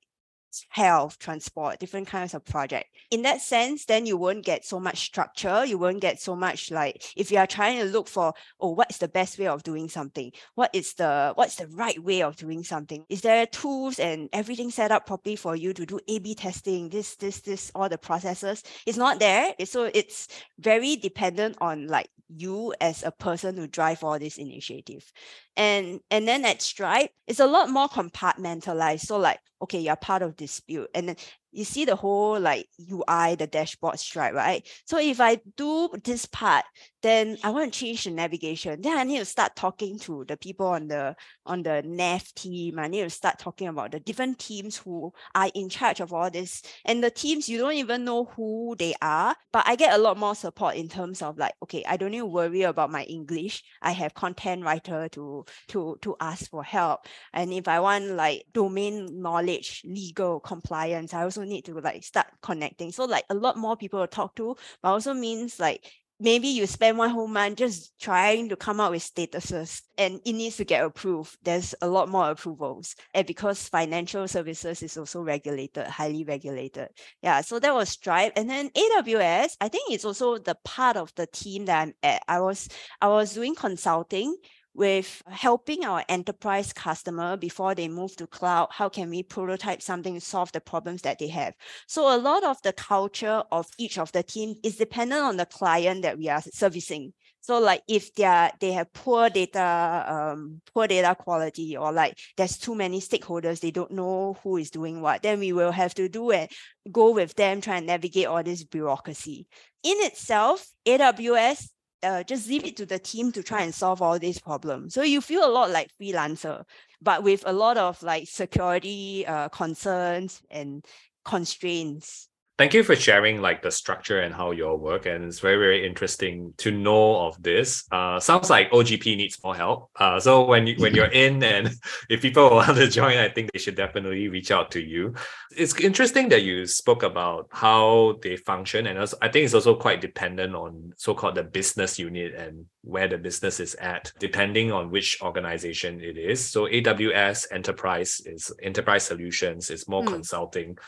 [0.68, 2.88] health, transport, different kinds of project.
[3.10, 5.64] In that sense, then you won't get so much structure.
[5.64, 8.90] You won't get so much like if you are trying to look for, oh, what
[8.90, 10.32] is the best way of doing something?
[10.54, 13.04] What is the what's the right way of doing something?
[13.08, 16.88] Is there tools and everything set up properly for you to do A/B testing?
[16.88, 18.62] This, this, this, all the processes.
[18.86, 19.54] It's not there.
[19.64, 25.12] So it's very dependent on like you as a person to drive all this initiative.
[25.56, 29.00] And and then at Stripe, it's a lot more compartmentalized.
[29.00, 30.88] So like, okay, you're part of dispute.
[30.94, 31.16] And then
[31.52, 34.66] you see the whole like UI, the dashboard stripe, right?
[34.86, 36.64] So if I do this part,
[37.02, 38.80] then I want to change the navigation.
[38.80, 42.78] Then I need to start talking to the people on the on the nav team.
[42.78, 46.30] I need to start talking about the different teams who are in charge of all
[46.30, 46.62] this.
[46.84, 50.16] And the teams, you don't even know who they are, but I get a lot
[50.16, 53.64] more support in terms of like, okay, I don't need to worry about my English.
[53.82, 57.06] I have content writer to to to ask for help.
[57.32, 62.26] And if I want like domain knowledge, legal compliance, I also need to like start
[62.40, 62.92] connecting.
[62.92, 65.84] So like a lot more people to talk to, but also means like
[66.22, 70.32] maybe you spend one whole month just trying to come up with statuses and it
[70.32, 71.36] needs to get approved.
[71.42, 72.94] There's a lot more approvals.
[73.12, 76.88] And because financial services is also regulated, highly regulated.
[77.22, 78.34] Yeah, so that was Stripe.
[78.36, 82.22] And then AWS, I think it's also the part of the team that I'm at.
[82.28, 82.68] I was
[83.00, 84.36] I was doing consulting
[84.74, 90.14] with helping our enterprise customer before they move to cloud how can we prototype something
[90.14, 91.54] to solve the problems that they have?
[91.86, 95.46] So a lot of the culture of each of the team is dependent on the
[95.46, 97.12] client that we are servicing.
[97.42, 102.16] So like if they are they have poor data um, poor data quality or like
[102.36, 105.92] there's too many stakeholders they don't know who is doing what then we will have
[105.94, 106.48] to do and
[106.92, 109.48] go with them try and navigate all this bureaucracy.
[109.82, 111.68] In itself aws
[112.02, 114.94] uh, just leave it to the team to try and solve all these problems.
[114.94, 116.64] So you feel a lot like freelancer,
[117.00, 120.84] but with a lot of like security uh, concerns and
[121.24, 122.28] constraints
[122.62, 125.56] thank you for sharing like the structure and how you all work and it's very
[125.56, 127.84] very interesting to know of this.
[127.90, 129.90] Uh sounds like ogp needs more help.
[129.96, 131.74] Uh so when you when you're in and
[132.08, 135.12] if people want to join i think they should definitely reach out to you.
[135.56, 139.74] It's interesting that you spoke about how they function and also, i think it's also
[139.74, 144.88] quite dependent on so-called the business unit and where the business is at depending on
[144.90, 146.38] which organization it is.
[146.48, 150.12] So aws enterprise is enterprise solutions is more mm.
[150.12, 150.78] consulting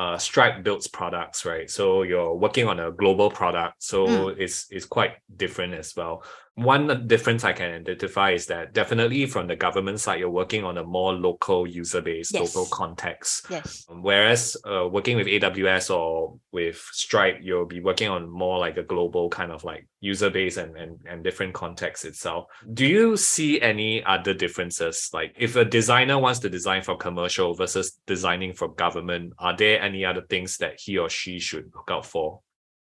[0.00, 1.68] uh, Stripe builds products, right?
[1.68, 4.38] So you're working on a global product, so mm.
[4.38, 6.22] it's it's quite different as well
[6.62, 10.78] one difference I can identify is that definitely from the government side, you're working on
[10.78, 12.54] a more local user base, yes.
[12.54, 13.46] local context.
[13.50, 13.86] Yes.
[13.88, 18.76] Um, whereas uh, working with AWS or with Stripe, you'll be working on more like
[18.76, 22.46] a global kind of like user base and, and, and different context itself.
[22.72, 25.10] Do you see any other differences?
[25.12, 29.80] Like if a designer wants to design for commercial versus designing for government, are there
[29.80, 32.40] any other things that he or she should look out for?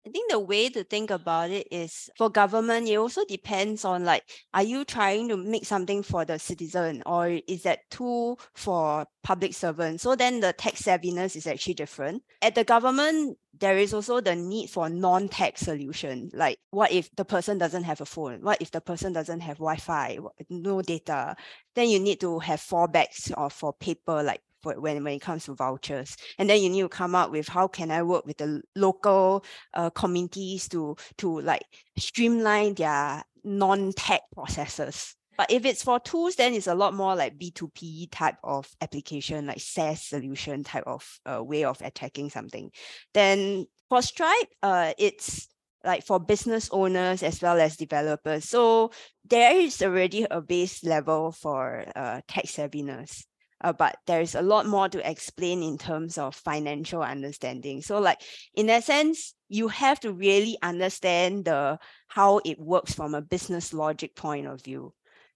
[0.06, 4.04] I think the way to think about it is for government, it also depends on
[4.04, 9.06] like, are you trying to make something for the citizen or is that tool for
[9.22, 10.02] public servants?
[10.02, 12.22] So then the tech savviness is actually different.
[12.42, 16.28] At the government, there is also the need for non-tech solution.
[16.34, 18.42] Like what if the person doesn't have a phone?
[18.42, 20.18] What if the person doesn't have Wi-Fi,
[20.50, 21.34] no data?
[21.74, 25.54] Then you need to have fallbacks or for paper, like when, when it comes to
[25.54, 26.16] vouchers.
[26.38, 29.44] And then you need to come up with how can I work with the local
[29.74, 31.62] uh, communities to, to like
[31.96, 35.14] streamline their non-tech processes.
[35.36, 39.46] But if it's for tools, then it's a lot more like B2B type of application,
[39.46, 42.70] like SaaS solution type of uh, way of attacking something.
[43.14, 45.48] Then for Stripe, uh, it's
[45.84, 48.48] like for business owners as well as developers.
[48.48, 48.92] So
[49.28, 53.24] there is already a base level for uh, tech savviness
[53.64, 57.80] uh, but there's a lot more to explain in terms of financial understanding.
[57.80, 58.20] So like
[58.54, 63.72] in that sense, you have to really understand the how it works from a business
[63.72, 64.92] logic point of view.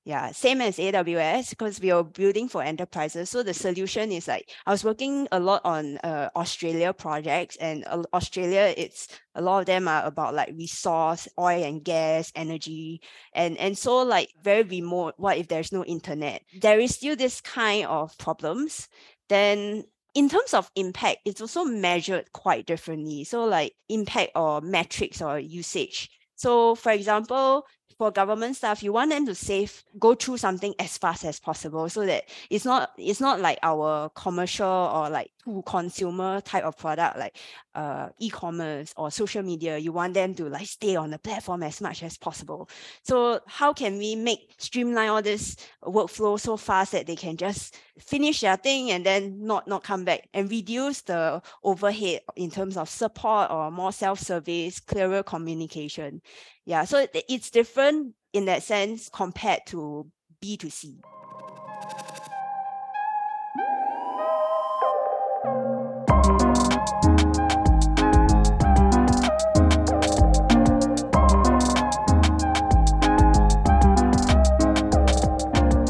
[0.09, 3.29] Yeah, same as AWS because we are building for enterprises.
[3.29, 7.85] So the solution is like I was working a lot on uh, Australia projects, and
[7.87, 13.03] uh, Australia, it's a lot of them are about like resource, oil and gas, energy,
[13.35, 15.13] and and so like very remote.
[15.19, 16.41] What if there's no internet?
[16.59, 18.89] There is still this kind of problems.
[19.29, 23.25] Then in terms of impact, it's also measured quite differently.
[23.25, 26.09] So like impact or metrics or usage.
[26.35, 27.67] So for example,
[27.99, 31.89] for government staff, you want them to save, go through something as fast as possible
[31.89, 36.77] so that it's not it's not like our commercial or like to consumer type of
[36.77, 37.37] product like
[37.75, 39.79] uh, e-commerce or social media.
[39.79, 42.69] You want them to like stay on the platform as much as possible.
[43.03, 47.77] So how can we make streamline all this workflow so fast that they can just
[47.99, 52.77] finish their thing and then not not come back and reduce the overhead in terms
[52.77, 56.21] of support or more self-service, clearer communication.
[56.65, 60.11] Yeah, so it's different in that sense compared to
[60.43, 61.01] B2C.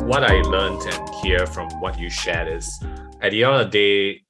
[0.08, 2.82] What I learned and hear from what you shared is
[3.20, 4.22] at the end of the day,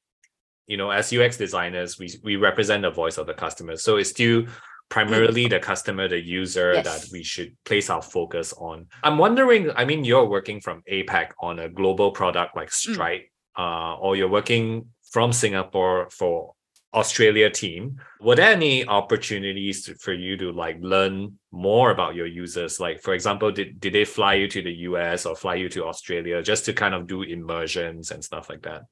[0.66, 3.76] you know, as UX designers, we, we represent the voice of the customer.
[3.76, 4.46] So it's still
[4.88, 6.84] primarily the customer, the user yes.
[6.84, 8.86] that we should place our focus on.
[9.04, 12.72] I'm wondering, I mean, you're working from APAC on a global product like mm.
[12.72, 13.62] Stripe, mm.
[13.62, 16.54] uh, or you're working from Singapore for
[16.94, 18.00] Australia team.
[18.20, 22.80] Were there any opportunities to, for you to like learn more about your users?
[22.80, 25.86] Like, for example, did, did they fly you to the US or fly you to
[25.86, 28.82] Australia just to kind of do immersions and stuff like that?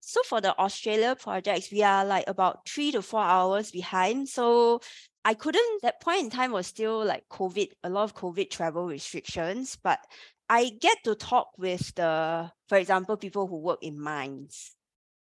[0.00, 4.28] So for the Australia projects, we are like about three to four hours behind.
[4.28, 4.80] So
[5.24, 8.86] I couldn't, that point in time was still like COVID, a lot of COVID travel
[8.86, 9.98] restrictions, but
[10.48, 14.72] I get to talk with the, for example, people who work in mines.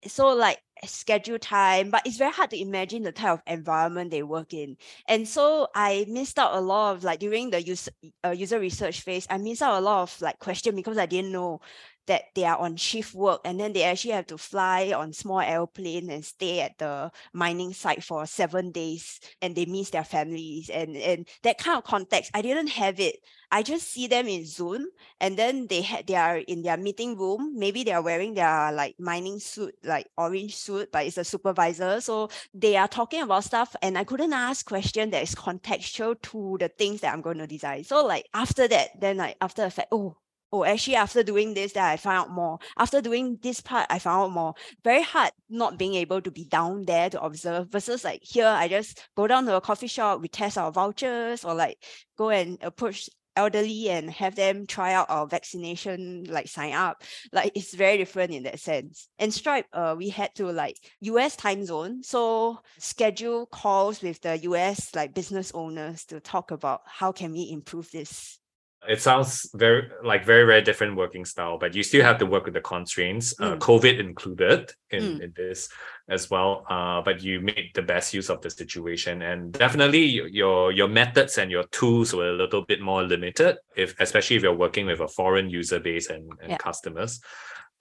[0.06, 4.22] So like schedule time, but it's very hard to imagine the type of environment they
[4.22, 4.76] work in.
[5.06, 7.90] And so I missed out a lot of like during the user,
[8.24, 11.32] uh, user research phase, I missed out a lot of like question because I didn't
[11.32, 11.60] know
[12.08, 15.40] that they are on shift work and then they actually have to fly on small
[15.40, 20.68] airplane and stay at the mining site for seven days and they miss their families
[20.70, 23.16] and and that kind of context i didn't have it
[23.52, 24.86] i just see them in zoom
[25.20, 28.72] and then they had they are in their meeting room maybe they are wearing their
[28.72, 33.44] like mining suit like orange suit but it's a supervisor so they are talking about
[33.44, 37.38] stuff and i couldn't ask question that is contextual to the things that i'm going
[37.38, 40.16] to design so like after that then like after the fact oh
[40.52, 42.58] oh, actually after doing this, that I found out more.
[42.76, 44.54] After doing this part, I found out more.
[44.84, 48.68] Very hard not being able to be down there to observe versus like here, I
[48.68, 51.82] just go down to a coffee shop, we test our vouchers or like
[52.16, 57.52] go and approach elderly and have them try out our vaccination like sign up like
[57.54, 59.08] it's very different in that sense.
[59.18, 64.36] And stripe uh we had to like us time zone so schedule calls with the
[64.38, 68.37] us like business owners to talk about how can we improve this
[68.86, 72.44] it sounds very like very very different working style but you still have to work
[72.44, 73.52] with the constraints uh, mm.
[73.52, 75.20] uh, covid included in, mm.
[75.20, 75.68] in this
[76.08, 80.70] as well uh, but you made the best use of the situation and definitely your
[80.70, 84.54] your methods and your tools were a little bit more limited if especially if you're
[84.54, 86.56] working with a foreign user base and, and yeah.
[86.58, 87.20] customers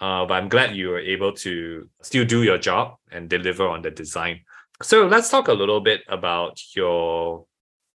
[0.01, 3.81] uh, but i'm glad you were able to still do your job and deliver on
[3.81, 4.39] the design
[4.81, 7.45] so let's talk a little bit about your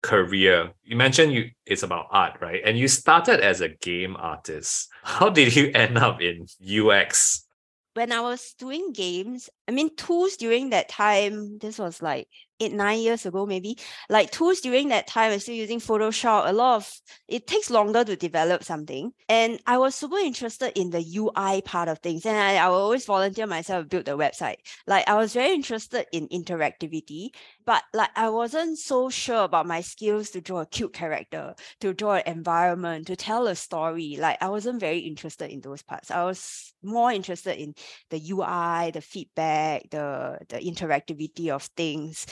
[0.01, 0.71] career.
[0.83, 2.61] You mentioned you it's about art right?
[2.65, 4.89] And you started as a game artist.
[5.03, 6.47] How did you end up in
[6.79, 7.45] ux
[7.93, 12.27] when i was doing games i mean tools during that time this was like
[12.61, 13.77] eight, nine years ago, maybe.
[14.09, 16.47] Like tools during that time, I'm still using Photoshop.
[16.47, 19.11] A lot of it takes longer to develop something.
[19.27, 22.25] And I was super interested in the UI part of things.
[22.25, 24.57] And I, I always volunteer myself to build the website.
[24.87, 27.29] Like I was very interested in interactivity,
[27.65, 31.93] but like I wasn't so sure about my skills to draw a cute character, to
[31.93, 34.17] draw an environment, to tell a story.
[34.19, 36.11] Like I wasn't very interested in those parts.
[36.11, 37.73] I was more interested in
[38.09, 39.50] the UI, the feedback,
[39.89, 42.25] the the interactivity of things.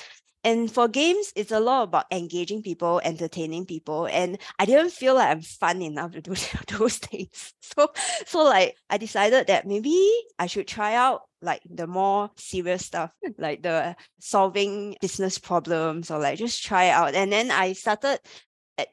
[0.44, 4.06] And for games, it's a lot about engaging people, entertaining people.
[4.06, 6.34] And I didn't feel like I'm fun enough to do
[6.78, 7.54] those things.
[7.78, 7.88] So,
[8.26, 9.96] so like I decided that maybe
[10.40, 13.32] I should try out like the more serious stuff, hmm.
[13.38, 17.14] like the solving business problems or like just try out.
[17.14, 18.20] And then I started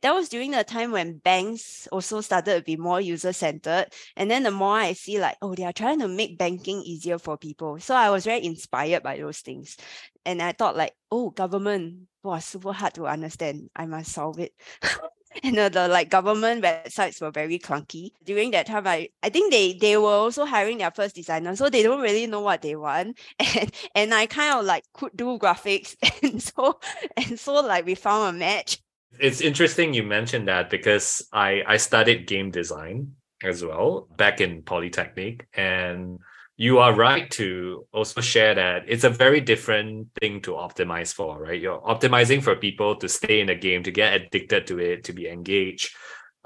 [0.03, 3.87] that was during the time when banks also started to be more user centered.
[4.17, 7.19] And then the more I see, like, oh, they are trying to make banking easier
[7.19, 7.79] for people.
[7.81, 9.77] So I was very inspired by those things.
[10.25, 13.71] And I thought, like, oh, government was super hard to understand.
[13.77, 14.53] I must solve it.
[15.43, 19.53] and the, the like government websites were very clunky during that time I, I think
[19.53, 22.77] they they were also hiring their first designer so they don't really know what they
[22.77, 26.79] want and and I kind of like could do graphics and so
[27.17, 28.79] and so like we found a match
[29.19, 34.63] it's interesting you mentioned that because I I studied game design as well back in
[34.63, 36.19] Polytechnic and
[36.59, 41.43] you are right to also share that it's a very different thing to optimize for,
[41.43, 41.61] right?
[41.61, 45.13] You're optimizing for people to stay in the game, to get addicted to it, to
[45.13, 45.95] be engaged.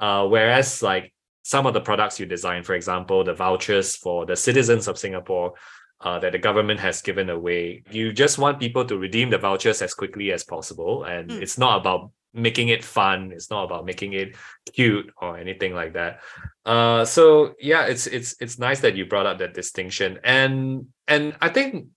[0.00, 4.34] Uh, whereas like some of the products you design, for example, the vouchers for the
[4.34, 5.54] citizens of Singapore,
[6.00, 7.82] uh, that the government has given away.
[7.90, 11.04] You just want people to redeem the vouchers as quickly as possible.
[11.04, 11.42] And mm.
[11.42, 13.32] it's not about making it fun.
[13.32, 14.36] It's not about making it
[14.72, 16.20] cute or anything like that.
[16.64, 20.18] Uh so yeah it's it's it's nice that you brought up that distinction.
[20.24, 21.88] And and i think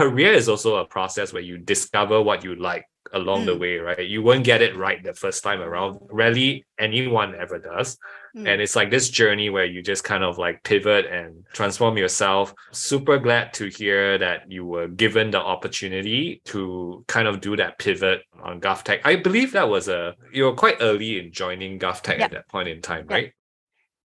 [0.00, 3.46] career is also a process where you discover what you like along mm.
[3.46, 7.58] the way right you won't get it right the first time around rarely anyone ever
[7.58, 7.98] does
[8.36, 8.48] Mm.
[8.48, 12.52] And it's like this journey where you just kind of like pivot and transform yourself.
[12.72, 17.78] Super glad to hear that you were given the opportunity to kind of do that
[17.78, 19.02] pivot on GovTech.
[19.04, 22.22] I believe that was a you were quite early in joining GovTech yep.
[22.22, 23.32] at that point in time, right?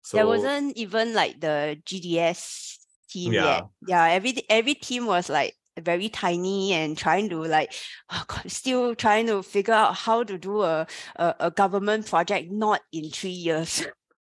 [0.01, 2.77] So there wasn't even like the GDS
[3.09, 3.45] team yeah.
[3.45, 3.65] yet.
[3.85, 7.73] Yeah, every every team was like very tiny and trying to like
[8.11, 12.51] oh God, still trying to figure out how to do a, a, a government project
[12.51, 13.85] not in three years.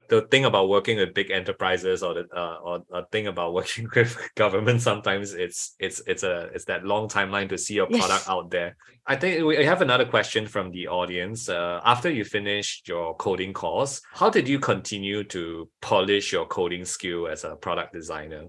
[0.09, 3.87] The thing about working with big enterprises or the uh, or a thing about working
[3.95, 8.05] with government sometimes it's it's it's a it's that long timeline to see your yes.
[8.05, 8.75] product out there.
[9.07, 11.47] I think we have another question from the audience.
[11.47, 16.83] Uh, after you finished your coding course how did you continue to polish your coding
[16.83, 18.47] skill as a product designer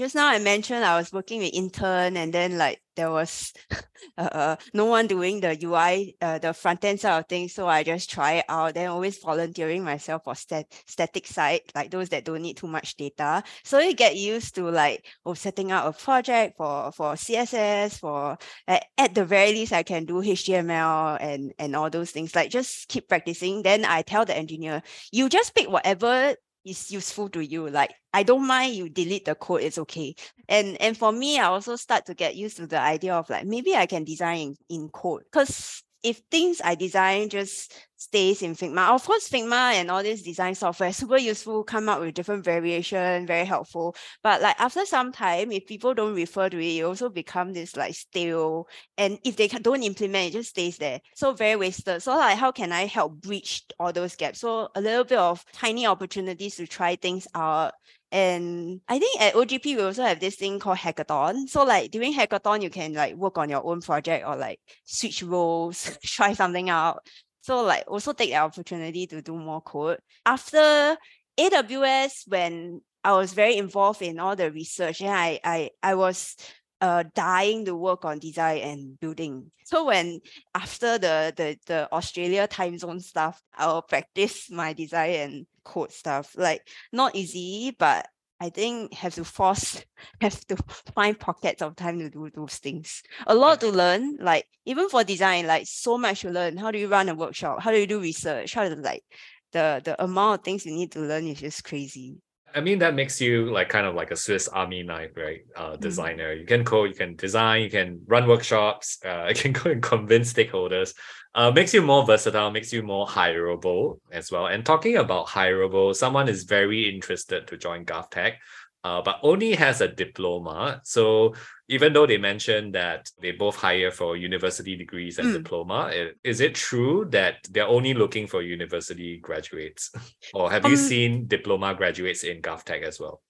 [0.00, 3.52] just now I mentioned I was working with intern and then like there was
[4.18, 7.52] uh, uh, no one doing the UI, uh, the front end side of things.
[7.52, 8.72] So I just try it out.
[8.72, 12.96] Then always volunteering myself for stat- static side, like those that don't need too much
[12.96, 13.42] data.
[13.62, 18.38] So you get used to like oh, setting up a project for for CSS, for
[18.68, 22.34] uh, at the very least I can do HTML and and all those things.
[22.34, 23.62] Like just keep practicing.
[23.62, 24.82] Then I tell the engineer,
[25.12, 27.68] you just pick whatever is useful to you.
[27.68, 30.14] Like I don't mind you delete the code, it's okay.
[30.48, 33.46] And and for me, I also start to get used to the idea of like
[33.46, 35.22] maybe I can design in, in code.
[35.24, 40.22] Because if things I design just stays in Figma, of course, Figma and all this
[40.22, 43.94] design software super useful, come up with different variation, very helpful.
[44.22, 47.76] But like after some time, if people don't refer to it, it also become this
[47.76, 48.68] like stale.
[48.96, 51.00] And if they don't implement, it just stays there.
[51.14, 52.02] So very wasted.
[52.02, 54.40] So like, how can I help bridge all those gaps?
[54.40, 57.74] So a little bit of tiny opportunities to try things out
[58.12, 61.48] and I think at OGP we also have this thing called hackathon.
[61.48, 65.22] So like during hackathon, you can like work on your own project or like switch
[65.22, 67.06] roles, try something out.
[67.40, 69.98] So like also take the opportunity to do more code.
[70.26, 70.96] After
[71.38, 76.36] AWS, when I was very involved in all the research, and I I I was
[76.80, 79.50] uh, dying to work on design and building.
[79.64, 80.20] So when
[80.54, 86.34] after the the the Australia time zone stuff, I'll practice my design and code stuff.
[86.36, 88.06] Like not easy, but
[88.40, 89.84] I think have to force
[90.20, 90.56] have to
[90.94, 93.02] find pockets of time to do those things.
[93.26, 96.56] A lot to learn, like even for design, like so much to learn.
[96.56, 97.62] How do you run a workshop?
[97.62, 98.54] How do you do research?
[98.54, 99.04] How to like
[99.52, 102.18] the the amount of things you need to learn is just crazy.
[102.54, 105.40] I mean, that makes you like kind of like a Swiss Army knife, right?
[105.56, 105.80] Uh, mm-hmm.
[105.80, 106.30] designer.
[106.30, 106.40] Mm-hmm.
[106.40, 109.82] You can code, you can design, you can run workshops, uh, you can go and
[109.82, 110.94] convince stakeholders.
[111.32, 114.46] Uh, makes you more versatile, makes you more hireable as well.
[114.46, 118.34] And talking about hireable, someone is very interested to join GovTech,
[118.82, 120.80] uh, but only has a diploma.
[120.82, 121.34] So
[121.70, 125.32] even though they mentioned that they both hire for university degrees and Mm.
[125.32, 125.90] diploma,
[126.24, 129.90] is it true that they're only looking for university graduates?
[130.32, 133.22] or have you Um, seen diploma graduates in GovTech as well?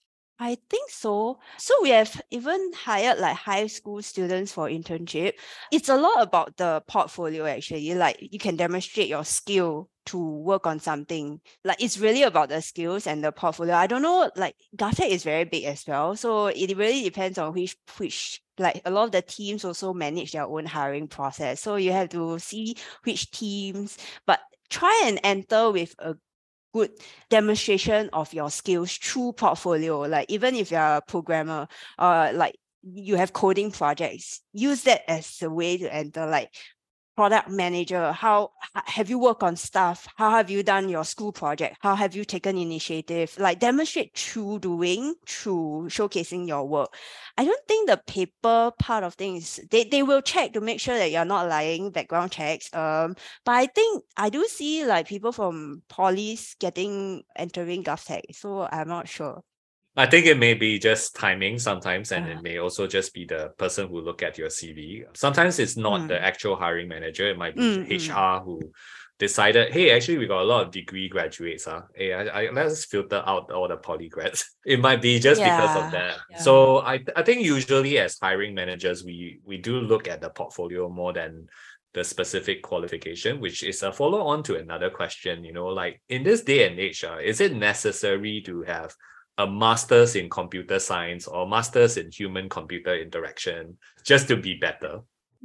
[0.42, 1.38] I think so.
[1.58, 5.34] So we have even hired like high school students for internship.
[5.70, 7.94] It's a lot about the portfolio actually.
[7.94, 11.42] Like you can demonstrate your skill to work on something.
[11.62, 13.74] Like it's really about the skills and the portfolio.
[13.74, 16.16] I don't know, like GovTech is very big as well.
[16.16, 20.32] So it really depends on which which like a lot of the teams also manage
[20.32, 21.60] their own hiring process.
[21.60, 26.14] So you have to see which teams, but try and enter with a
[26.72, 26.90] good
[27.28, 30.00] demonstration of your skills through portfolio.
[30.00, 31.68] Like even if you're a programmer
[31.98, 36.50] or like you have coding projects, use that as a way to enter like
[37.16, 38.12] product manager?
[38.12, 38.50] How
[38.86, 41.76] have you worked on stuff how have you done your school project?
[41.80, 43.34] How have you taken initiative?
[43.38, 46.94] Like demonstrate through doing through showcasing your work.
[47.36, 50.96] I don't think the paper part of things they, they will check to make sure
[50.96, 55.32] that you're not lying background checks um but i think i do see like people
[55.32, 59.42] from polys getting entering govtech so i'm not sure
[59.96, 62.30] I think it may be just timing sometimes, and Uh.
[62.38, 65.04] it may also just be the person who look at your CV.
[65.14, 66.22] Sometimes it's not the Mm.
[66.22, 67.90] actual hiring manager; it might be Mm, mm.
[67.90, 68.72] HR who
[69.18, 71.64] decided, "Hey, actually, we got a lot of degree graduates.
[71.66, 71.82] Huh?
[71.94, 75.74] Hey, I, I, let's filter out all the poly grads." It might be just because
[75.76, 76.18] of that.
[76.30, 76.38] yeah.
[76.38, 80.88] So I, I think usually as hiring managers, we we do look at the portfolio
[80.88, 81.48] more than
[81.94, 85.42] the specific qualification, which is a follow on to another question.
[85.44, 88.94] You know, like in this day and age, uh, is it necessary to have
[89.40, 95.00] a master's in computer science or master's in human computer interaction just to be better?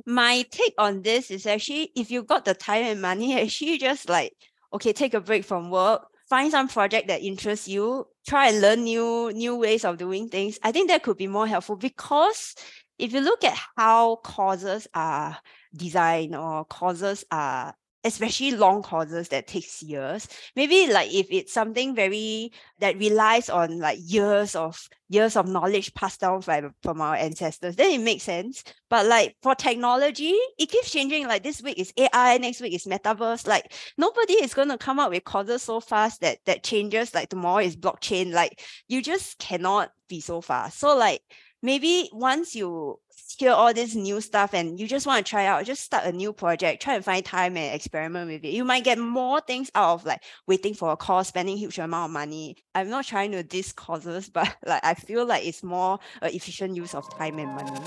[0.05, 4.09] my take on this is actually if you got the time and money, actually just
[4.09, 4.33] like
[4.73, 8.83] okay, take a break from work, find some project that interests you, try and learn
[8.83, 10.59] new new ways of doing things.
[10.63, 12.55] I think that could be more helpful because
[12.97, 15.37] if you look at how courses are
[15.75, 17.73] designed or courses are
[18.05, 23.79] especially long courses that takes years maybe like if it's something very that relies on
[23.79, 28.23] like years of years of knowledge passed down from, from our ancestors then it makes
[28.23, 31.27] sense but like for technology, it keeps changing.
[31.27, 33.47] Like this week is AI, next week is metaverse.
[33.47, 37.13] Like nobody is going to come up with courses so fast that that changes.
[37.13, 38.31] Like tomorrow is blockchain.
[38.31, 40.79] Like you just cannot be so fast.
[40.79, 41.21] So like
[41.61, 42.99] maybe once you
[43.37, 46.11] hear all this new stuff and you just want to try out, just start a
[46.11, 48.53] new project, try and find time and experiment with it.
[48.53, 52.09] You might get more things out of like waiting for a call, spending huge amount
[52.09, 52.57] of money.
[52.73, 56.75] I'm not trying to diss courses, but like I feel like it's more a efficient
[56.75, 57.79] use of time and money.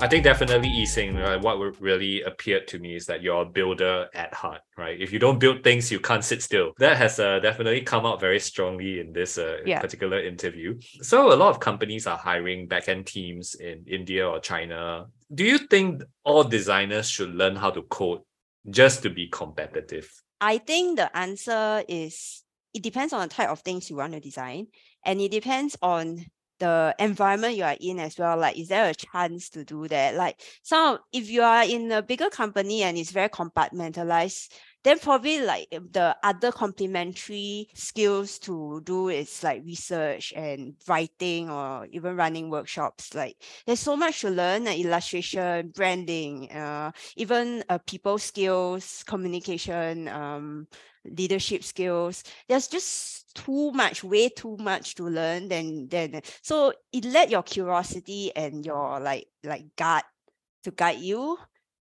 [0.00, 3.44] I think definitely Yi Xin, right, what really appeared to me is that you're a
[3.44, 4.98] builder at heart, right?
[4.98, 6.72] If you don't build things, you can't sit still.
[6.78, 9.80] That has uh, definitely come out very strongly in this uh, Yeah.
[9.80, 10.78] particular interview.
[11.02, 15.06] So a lot of companies are hiring backend teams in India or China.
[15.34, 18.20] Do you think all designers should learn how to code
[18.70, 20.08] just to be competitive?
[20.40, 24.20] I think the answer is it depends on the type of things you want to
[24.20, 24.68] design,
[25.04, 26.24] and it depends on
[26.58, 28.36] the environment you are in as well.
[28.38, 30.14] Like, is there a chance to do that?
[30.14, 34.48] Like, some if you are in a bigger company and it's very compartmentalized,
[34.84, 41.86] then probably like the other complementary skills to do is like research and writing or
[41.90, 43.14] even running workshops.
[43.14, 50.08] Like, there's so much to learn: like illustration, branding, uh, even uh, people skills, communication,
[50.08, 50.66] um,
[51.04, 52.22] leadership skills.
[52.48, 55.48] There's just too much, way too much to learn.
[55.48, 60.04] Then, then so it let your curiosity and your like like gut
[60.64, 61.38] to guide you.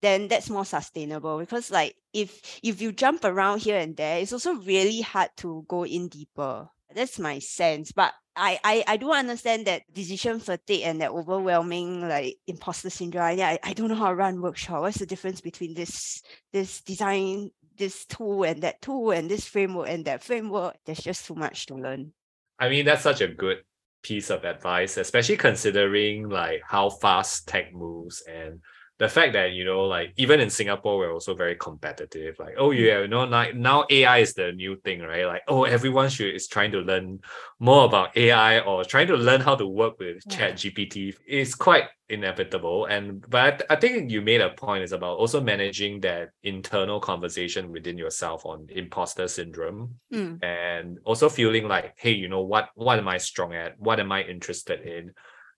[0.03, 4.33] Then that's more sustainable because like if if you jump around here and there, it's
[4.33, 6.69] also really hard to go in deeper.
[6.95, 12.09] That's my sense, but I, I I do understand that decision fatigue and that overwhelming
[12.09, 13.41] like imposter syndrome.
[13.41, 14.83] I, I don't know how to run workshop.
[14.83, 16.23] What's the difference between this
[16.53, 20.77] this design, this tool and that tool and this framework and that framework?
[20.85, 22.13] There's just too much to learn.
[22.59, 23.59] I mean, that's such a good
[24.03, 28.61] piece of advice, especially considering like how fast tech moves and
[28.99, 32.71] the fact that you know like even in singapore we're also very competitive like oh
[32.71, 36.35] yeah you know like now ai is the new thing right like oh everyone should
[36.35, 37.19] is trying to learn
[37.59, 40.37] more about ai or trying to learn how to work with Yeah.
[40.37, 44.93] chat gpt it's quite inevitable and but I, I think you made a point is
[44.93, 50.45] about also managing that internal conversation within yourself on imposter syndrome Mm.
[50.45, 54.13] and also feeling like hey you know what what am i strong at what am
[54.13, 55.13] i interested in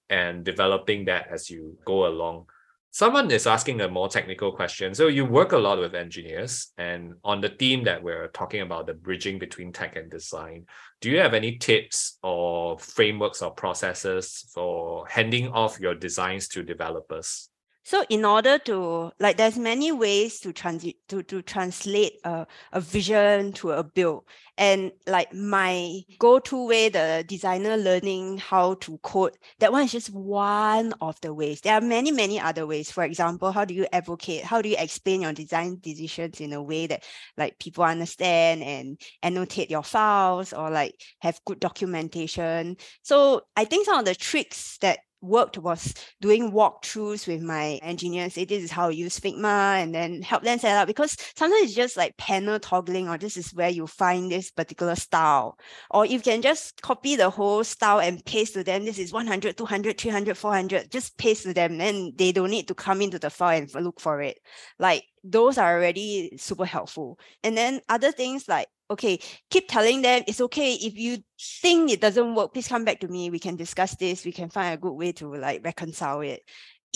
[0.09, 2.47] and developing that as you go along.
[2.95, 4.95] Someone is asking a more technical question.
[4.95, 8.87] So you work a lot with engineers, and on the theme that we're talking about,
[8.87, 10.67] the bridging between tech and design,
[11.01, 16.63] do you have any tips or frameworks or processes for handing off your designs to
[16.63, 17.49] developers?
[17.85, 22.80] So in order to like there's many ways to transit to, to translate a, a
[22.80, 24.24] vision to a build.
[24.57, 30.11] And like my go-to way, the designer learning how to code, that one is just
[30.11, 31.61] one of the ways.
[31.61, 32.91] There are many, many other ways.
[32.91, 34.45] For example, how do you advocate?
[34.45, 37.03] How do you explain your design decisions in a way that
[37.37, 42.76] like people understand and annotate your files or like have good documentation?
[43.03, 48.35] So I think some of the tricks that worked was doing walkthroughs with my engineers.
[48.35, 51.64] Say this is how I use Figma and then help them set up because sometimes
[51.64, 55.59] it's just like panel toggling or this is where you find this particular style.
[55.91, 58.85] Or you can just copy the whole style and paste to them.
[58.85, 60.91] This is 100, 200, 300, 400.
[60.91, 61.79] Just paste to them.
[61.79, 64.39] Then they don't need to come into the file and look for it.
[64.79, 67.18] Like those are already super helpful.
[67.43, 69.18] And then other things like okay,
[69.51, 70.74] keep telling them it's okay.
[70.74, 73.30] If you think it doesn't work, please come back to me.
[73.30, 74.24] We can discuss this.
[74.24, 76.43] We can find a good way to like reconcile it.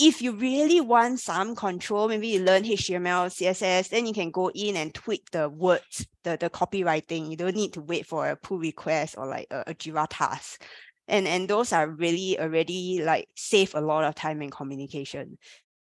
[0.01, 4.49] If you really want some control, maybe you learn HTML, CSS, then you can go
[4.49, 7.29] in and tweak the words, the, the copywriting.
[7.29, 10.63] You don't need to wait for a pull request or like a, a Jira task.
[11.09, 15.37] And, and those are really already like save a lot of time in communication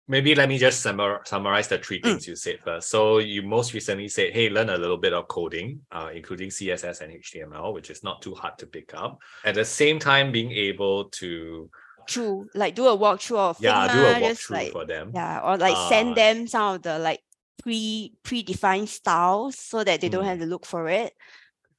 [0.07, 2.03] maybe let me just summar, summarize the three mm.
[2.03, 2.27] things mm.
[2.29, 2.89] you said first.
[2.89, 7.01] So you most recently said, hey, learn a little bit of coding, uh, including CSS
[7.01, 9.19] and HTML, which is not too hard to pick up.
[9.43, 11.69] At the same time, being able to
[12.07, 15.11] True, like do a walkthrough of yeah, Figma, do a walkthrough like, for them.
[15.13, 17.21] Yeah, or like uh, send them some of the like
[17.63, 20.11] pre predefined styles so that they mm.
[20.11, 21.13] don't have to look for it.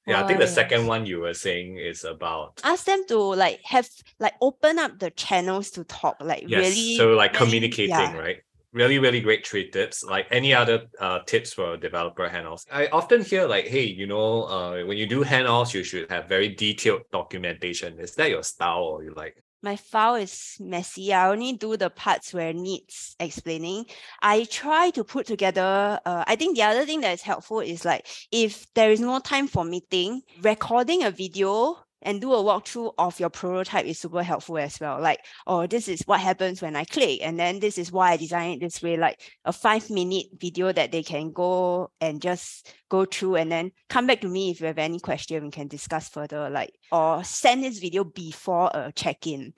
[0.06, 3.60] Yeah, I think the second one you were saying is about ask them to like
[3.64, 3.88] have
[4.20, 6.96] like open up the channels to talk, like yes, really.
[6.96, 8.16] So like communicating, yeah.
[8.16, 8.36] right?
[8.72, 10.04] Really, really great three tips.
[10.04, 12.66] Like any other uh, tips for developer handoffs.
[12.70, 16.28] I often hear like, hey, you know, uh, when you do handoffs, you should have
[16.28, 17.98] very detailed documentation.
[17.98, 21.12] Is that your style or you like my file is messy.
[21.12, 23.86] I only do the parts where it needs explaining.
[24.22, 27.84] I try to put together, uh, I think the other thing that is helpful is
[27.84, 32.94] like, if there is no time for meeting, recording a video and do a walkthrough
[32.98, 35.00] of your prototype is super helpful as well.
[35.00, 37.20] Like, oh, this is what happens when I click.
[37.20, 40.70] And then this is why I designed it this way, like a five minute video
[40.70, 44.60] that they can go and just go through and then come back to me if
[44.60, 48.92] you have any question, we can discuss further, like, or send this video before a
[48.92, 49.52] check-in.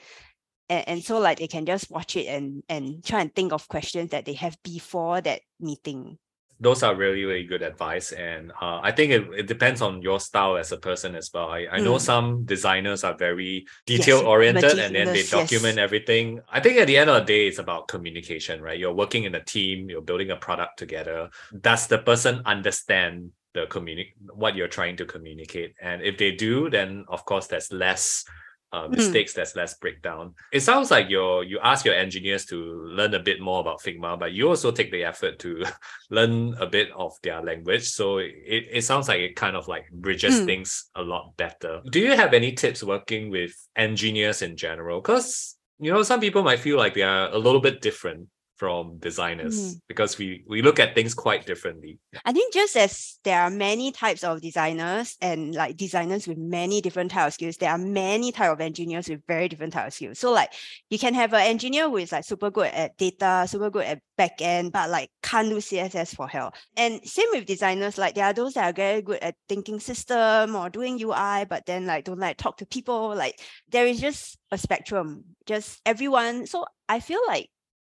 [0.71, 3.69] And, and so like they can just watch it and and try and think of
[3.69, 6.19] questions that they have before that meeting
[6.61, 8.13] those are really really good advice.
[8.13, 11.49] And uh, i think it, it depends on your style as a person as well.
[11.49, 11.85] I, I mm.
[11.85, 15.85] know some designers are very detail oriented yes, and then they document yes.
[15.85, 16.41] everything.
[16.51, 18.79] I think at the end of the day it's about communication right?
[18.79, 21.31] You're working in a team you're building a product together.
[21.61, 25.75] Does the person understand the communi- what you're trying to communicate?
[25.81, 28.25] And if they do then of course there's less
[28.73, 28.97] uh, hmm.
[28.97, 29.37] mistakes, mm.
[29.37, 30.35] there's less breakdown.
[30.53, 34.19] It sounds like you you ask your engineers to learn a bit more about Figma,
[34.19, 35.65] but you also take the effort to
[36.11, 37.89] learn a bit of their language.
[37.89, 40.47] So it, it sounds like it kind of like bridges mm.
[40.47, 41.81] things a lot better.
[41.91, 45.01] Do you have any tips working with engineers in general?
[45.01, 48.29] Because you know, some people might feel like they are a little bit different
[48.59, 49.81] from designers mm.
[49.87, 51.99] because we we look at things quite differently.
[52.25, 56.81] I think just as there are many types of designers and like designers with many
[56.81, 59.95] different type of skills, there are many type of engineers with very different type of
[59.95, 60.19] skills.
[60.19, 60.53] So like
[60.91, 64.01] you can have an engineer who is like super good at data, super good at
[64.19, 66.53] backend, but like can't do CSS for hell.
[66.77, 70.57] And same with designers, like there are those that are very good at thinking system
[70.57, 73.15] or doing UI, but then like don't like talk to people.
[73.15, 75.25] Like there is just a spectrum.
[75.47, 76.47] Just everyone.
[76.47, 77.51] So I feel like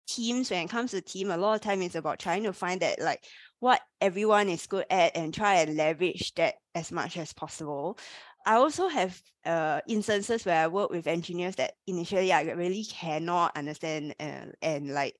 [0.06, 2.80] teams when it comes to team a lot of time it's about trying to find
[2.80, 3.24] that like
[3.60, 7.96] what everyone is good at and try and leverage that as much as possible.
[8.44, 13.56] I also have uh, instances where I work with engineers that initially I really cannot
[13.56, 15.14] understand and, and like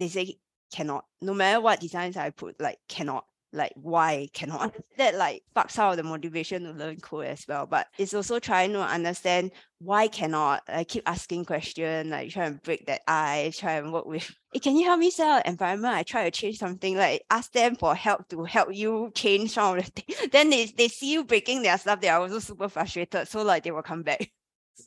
[0.00, 0.38] they say
[0.72, 1.04] cannot.
[1.20, 4.74] No matter what designs I put like cannot like why cannot?
[4.98, 8.72] That like fucks out the motivation to learn code as well but it's also trying
[8.72, 10.62] to understand why cannot.
[10.66, 14.58] I keep asking questions like try and break that ice try and work with hey,
[14.58, 15.94] can you help me sell environment?
[15.94, 19.78] I try to change something like ask them for help to help you change some
[19.78, 22.68] of the things then they, they see you breaking their stuff they are also super
[22.68, 24.30] frustrated so like they will come back.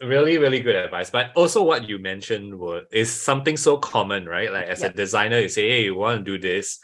[0.01, 4.51] Really really good advice but also what you mentioned was is something so common right?
[4.51, 4.93] Like as yep.
[4.93, 6.79] a designer you say hey you want to do this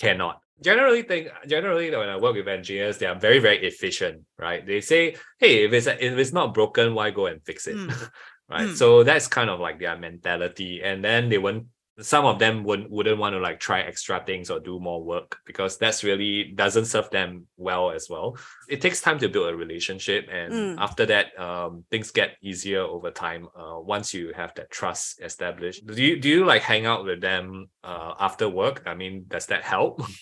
[0.00, 4.66] cannot generally think generally when I work with engineers, they are very, very efficient, right?
[4.66, 7.76] They say, hey, if it's if it's not broken, why go and fix it?
[7.76, 8.10] Mm.
[8.48, 8.68] right?
[8.68, 8.76] Mm.
[8.76, 10.82] So that's kind of like their mentality.
[10.82, 11.66] And then they won't
[12.00, 15.38] some of them wouldn't wouldn't want to like try extra things or do more work
[15.46, 18.36] because that's really doesn't serve them well as well.
[18.68, 20.76] It takes time to build a relationship, and mm.
[20.78, 23.48] after that, um, things get easier over time.
[23.56, 27.22] Uh, once you have that trust established, do you do you like hang out with
[27.22, 28.82] them uh, after work?
[28.86, 30.02] I mean, does that help?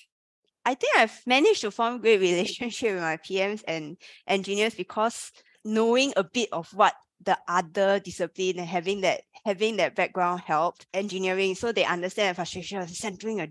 [0.65, 3.97] I think I've managed to form great relationship with my PMs and
[4.27, 5.33] engineers because
[5.65, 10.87] knowing a bit of what the other discipline and having that having that background helped
[10.93, 13.49] engineering so they understand the frustration centering a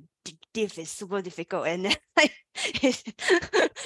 [0.54, 1.98] div is super difficult and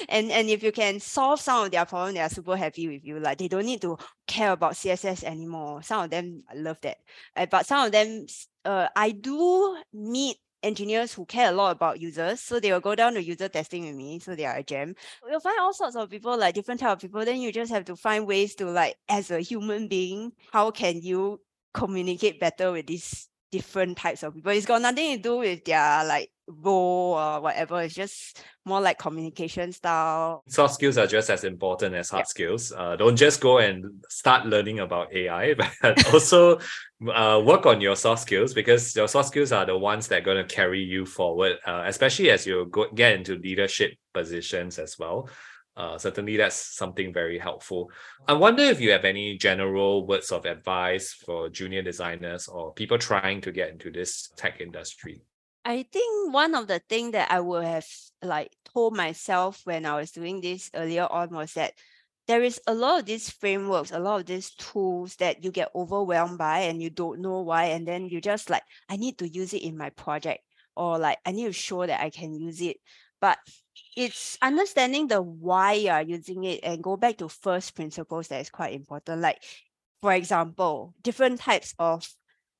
[0.08, 3.04] and and if you can solve some of their problem they are super happy with
[3.04, 3.18] you.
[3.18, 5.82] Like they don't need to care about css anymore.
[5.82, 6.98] Some of them love that.
[7.34, 8.26] Uh, but some of them
[8.64, 12.40] uh, i do meet engineers who care a lot about users.
[12.40, 14.18] So they will go down to user testing with me.
[14.18, 14.94] So they are a gem.
[15.28, 17.24] You'll find all sorts of people, like different type of people.
[17.24, 21.00] Then you just have to find ways to like, as a human being, how can
[21.02, 21.40] you
[21.74, 24.52] communicate better with these different types of people?
[24.52, 27.82] It's got nothing to do with their like role or whatever.
[27.82, 30.42] It's just more like communication style.
[30.48, 32.72] Soft skills are just as important as hard skills.
[32.76, 36.58] Uh, don't just go and start learning about AI, but also
[37.12, 40.24] uh, work on your soft skills because your soft skills are the ones that are
[40.24, 44.98] going to carry you forward, uh, especially as you go, get into leadership positions as
[44.98, 45.28] well.
[45.76, 47.88] Uh, certainly, that's something very helpful.
[48.26, 52.98] I wonder if you have any general words of advice for junior designers or people
[52.98, 55.22] trying to get into this tech industry.
[55.64, 57.86] I think one of the things that I would have
[58.22, 61.74] like told myself when I was doing this earlier on was that
[62.26, 65.70] there is a lot of these frameworks, a lot of these tools that you get
[65.74, 67.66] overwhelmed by and you don't know why.
[67.66, 70.42] And then you just like, I need to use it in my project
[70.76, 72.76] or like, I need to show that I can use it.
[73.20, 73.38] But
[73.96, 78.40] it's understanding the why you are using it and go back to first principles that
[78.40, 79.20] is quite important.
[79.20, 79.42] Like,
[80.00, 82.08] for example, different types of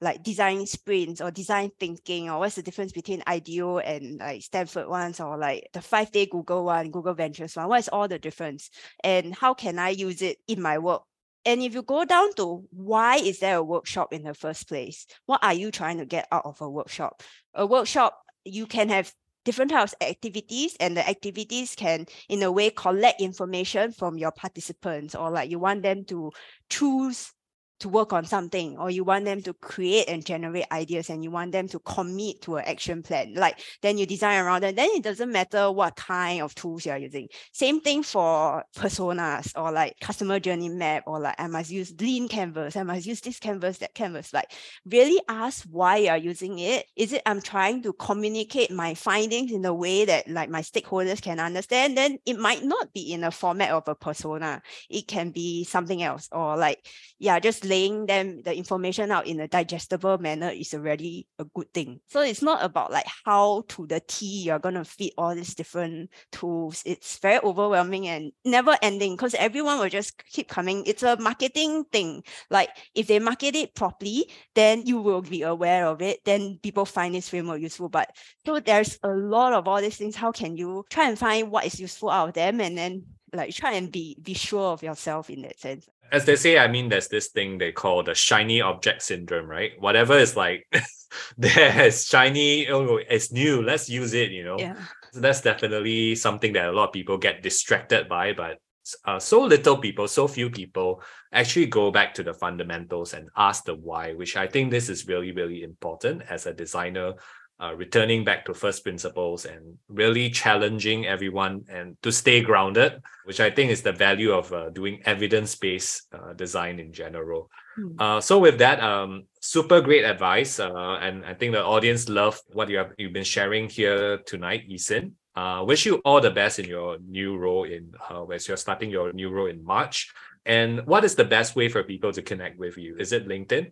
[0.01, 4.89] like design sprints or design thinking or what's the difference between IDEO and like Stanford
[4.89, 7.69] ones or like the five day Google one, Google Ventures one?
[7.69, 8.71] What is all the difference?
[9.03, 11.03] And how can I use it in my work?
[11.45, 15.07] And if you go down to why is there a workshop in the first place?
[15.27, 17.23] What are you trying to get out of a workshop?
[17.55, 19.13] A workshop, you can have
[19.45, 24.31] different types of activities and the activities can in a way collect information from your
[24.31, 26.31] participants or like you want them to
[26.69, 27.33] choose
[27.81, 31.31] to work on something or you want them to create and generate ideas and you
[31.31, 34.89] want them to commit to an action plan like then you design around it then
[34.93, 37.29] it doesn't matter what kind of tools you're using.
[37.53, 42.29] Same thing for personas or like customer journey map or like i must use lean
[42.29, 44.33] canvas i must use this canvas that canvas.
[44.33, 44.53] Like
[44.85, 46.87] really ask why you're using it.
[46.97, 51.22] Is it i'm trying to communicate my findings in a way that like my stakeholders
[51.22, 51.97] can understand?
[51.97, 54.62] Then it might not be in a format of a persona.
[54.91, 56.85] It can be something else or like
[57.18, 61.73] yeah just laying them the information out in a digestible manner is already a good
[61.73, 62.01] thing.
[62.09, 66.11] So it's not about like how to the T you're gonna fit all these different
[66.33, 66.83] tools.
[66.87, 70.85] It's very overwhelming and never ending because everyone will just keep coming.
[70.87, 72.23] It's a marketing thing.
[72.51, 76.25] Like if they market it properly, then you will be aware of it.
[76.25, 77.89] Then people find this framework useful.
[77.89, 78.11] But
[78.47, 80.16] so there's a lot of all these things.
[80.16, 83.05] How can you try and find what is useful out of them and then
[83.35, 86.69] like try and be be sure of yourself in that sense as they say, I
[86.69, 89.73] mean, there's this thing they call the shiny object syndrome, right?
[89.79, 90.67] Whatever is like,
[91.39, 94.59] there's shiny, oh, it's new, let's use it, you know?
[94.59, 94.77] Yeah.
[95.13, 98.59] So that's definitely something that a lot of people get distracted by, but
[99.05, 101.03] uh, so little people, so few people
[101.33, 105.07] actually go back to the fundamentals and ask the why, which I think this is
[105.07, 107.15] really, really important as a designer
[107.61, 113.41] uh, returning back to first principles and really challenging everyone and to stay grounded, which
[113.41, 117.51] I think is the value of uh, doing evidence based uh, design in general.
[117.79, 118.23] Mm.
[118.23, 122.69] so with that, um, super great advice, uh, and I think the audience love what
[122.69, 125.13] you have you've been sharing here tonight, Yi Xin.
[125.39, 128.91] Uh, wish you all the best in your new role in uh, as you're starting
[128.91, 130.11] your new role in March.
[130.45, 132.97] And what is the best way for people to connect with you?
[132.99, 133.71] Is it LinkedIn?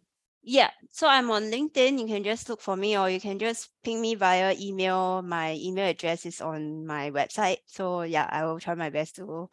[0.48, 1.98] Yeah, so I'm on LinkedIn.
[1.98, 5.20] You can just look for me, or you can just ping me via email.
[5.20, 7.56] My email address is on my website.
[7.66, 9.50] So yeah, I will try my best to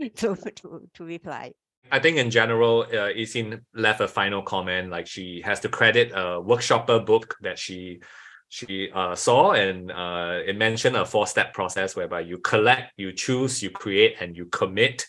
[0.16, 1.52] to to, to reply.
[1.92, 4.90] I think in general, uh, Yi Xin left a final comment.
[4.90, 8.00] Like she has to credit a workshopper book that she
[8.48, 13.12] she uh, saw, and uh, it mentioned a four step process whereby you collect, you
[13.12, 15.06] choose, you create, and you commit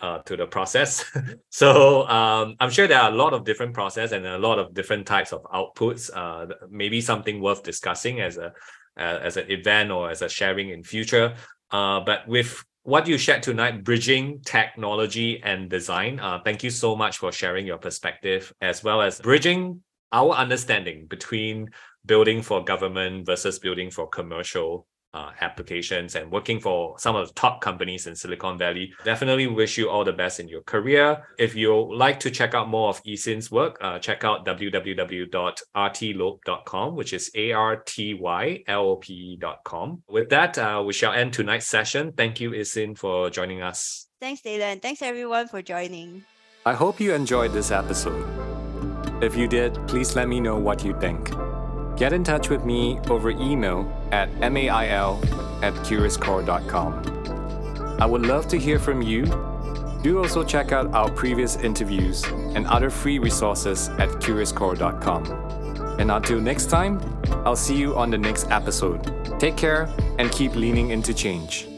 [0.00, 1.04] uh, to the process.
[1.50, 4.74] so um, I'm sure there are a lot of different process and a lot of
[4.74, 6.10] different types of outputs.
[6.14, 8.52] Uh, maybe something worth discussing as a
[8.96, 11.34] uh, as an event or as a sharing in future.
[11.70, 16.20] Uh, but with what you shared tonight, bridging technology and design.
[16.20, 19.82] Uh, thank you so much for sharing your perspective as well as bridging
[20.12, 21.70] our understanding between
[22.04, 27.34] building for government versus building for commercial uh, applications and working for some of the
[27.34, 28.92] top companies in Silicon Valley.
[29.04, 31.24] Definitely wish you all the best in your career.
[31.38, 36.96] If you like to check out more of Yi Xin's work, uh, check out www.artylope.com,
[36.96, 38.02] which is A-R-T-Y-L-O-P-E.com.
[40.08, 42.12] With that, uh, we shall end tonight's session.
[42.12, 44.08] Thank you, Yi Xin, for joining us.
[44.20, 44.82] Thanks, Dylan.
[44.82, 46.24] Thanks, everyone, for joining.
[46.66, 48.26] I hope you enjoyed this episode.
[49.22, 51.30] If you did, please let me know what you think.
[51.96, 55.20] Get in touch with me over email at mail
[55.62, 57.98] at curiouscore.com.
[58.00, 59.24] I would love to hear from you.
[60.02, 65.24] Do also check out our previous interviews and other free resources at curiouscore.com.
[65.98, 67.00] And until next time,
[67.46, 69.38] I'll see you on the next episode.
[69.38, 69.88] Take care
[70.18, 71.73] and keep leaning into change.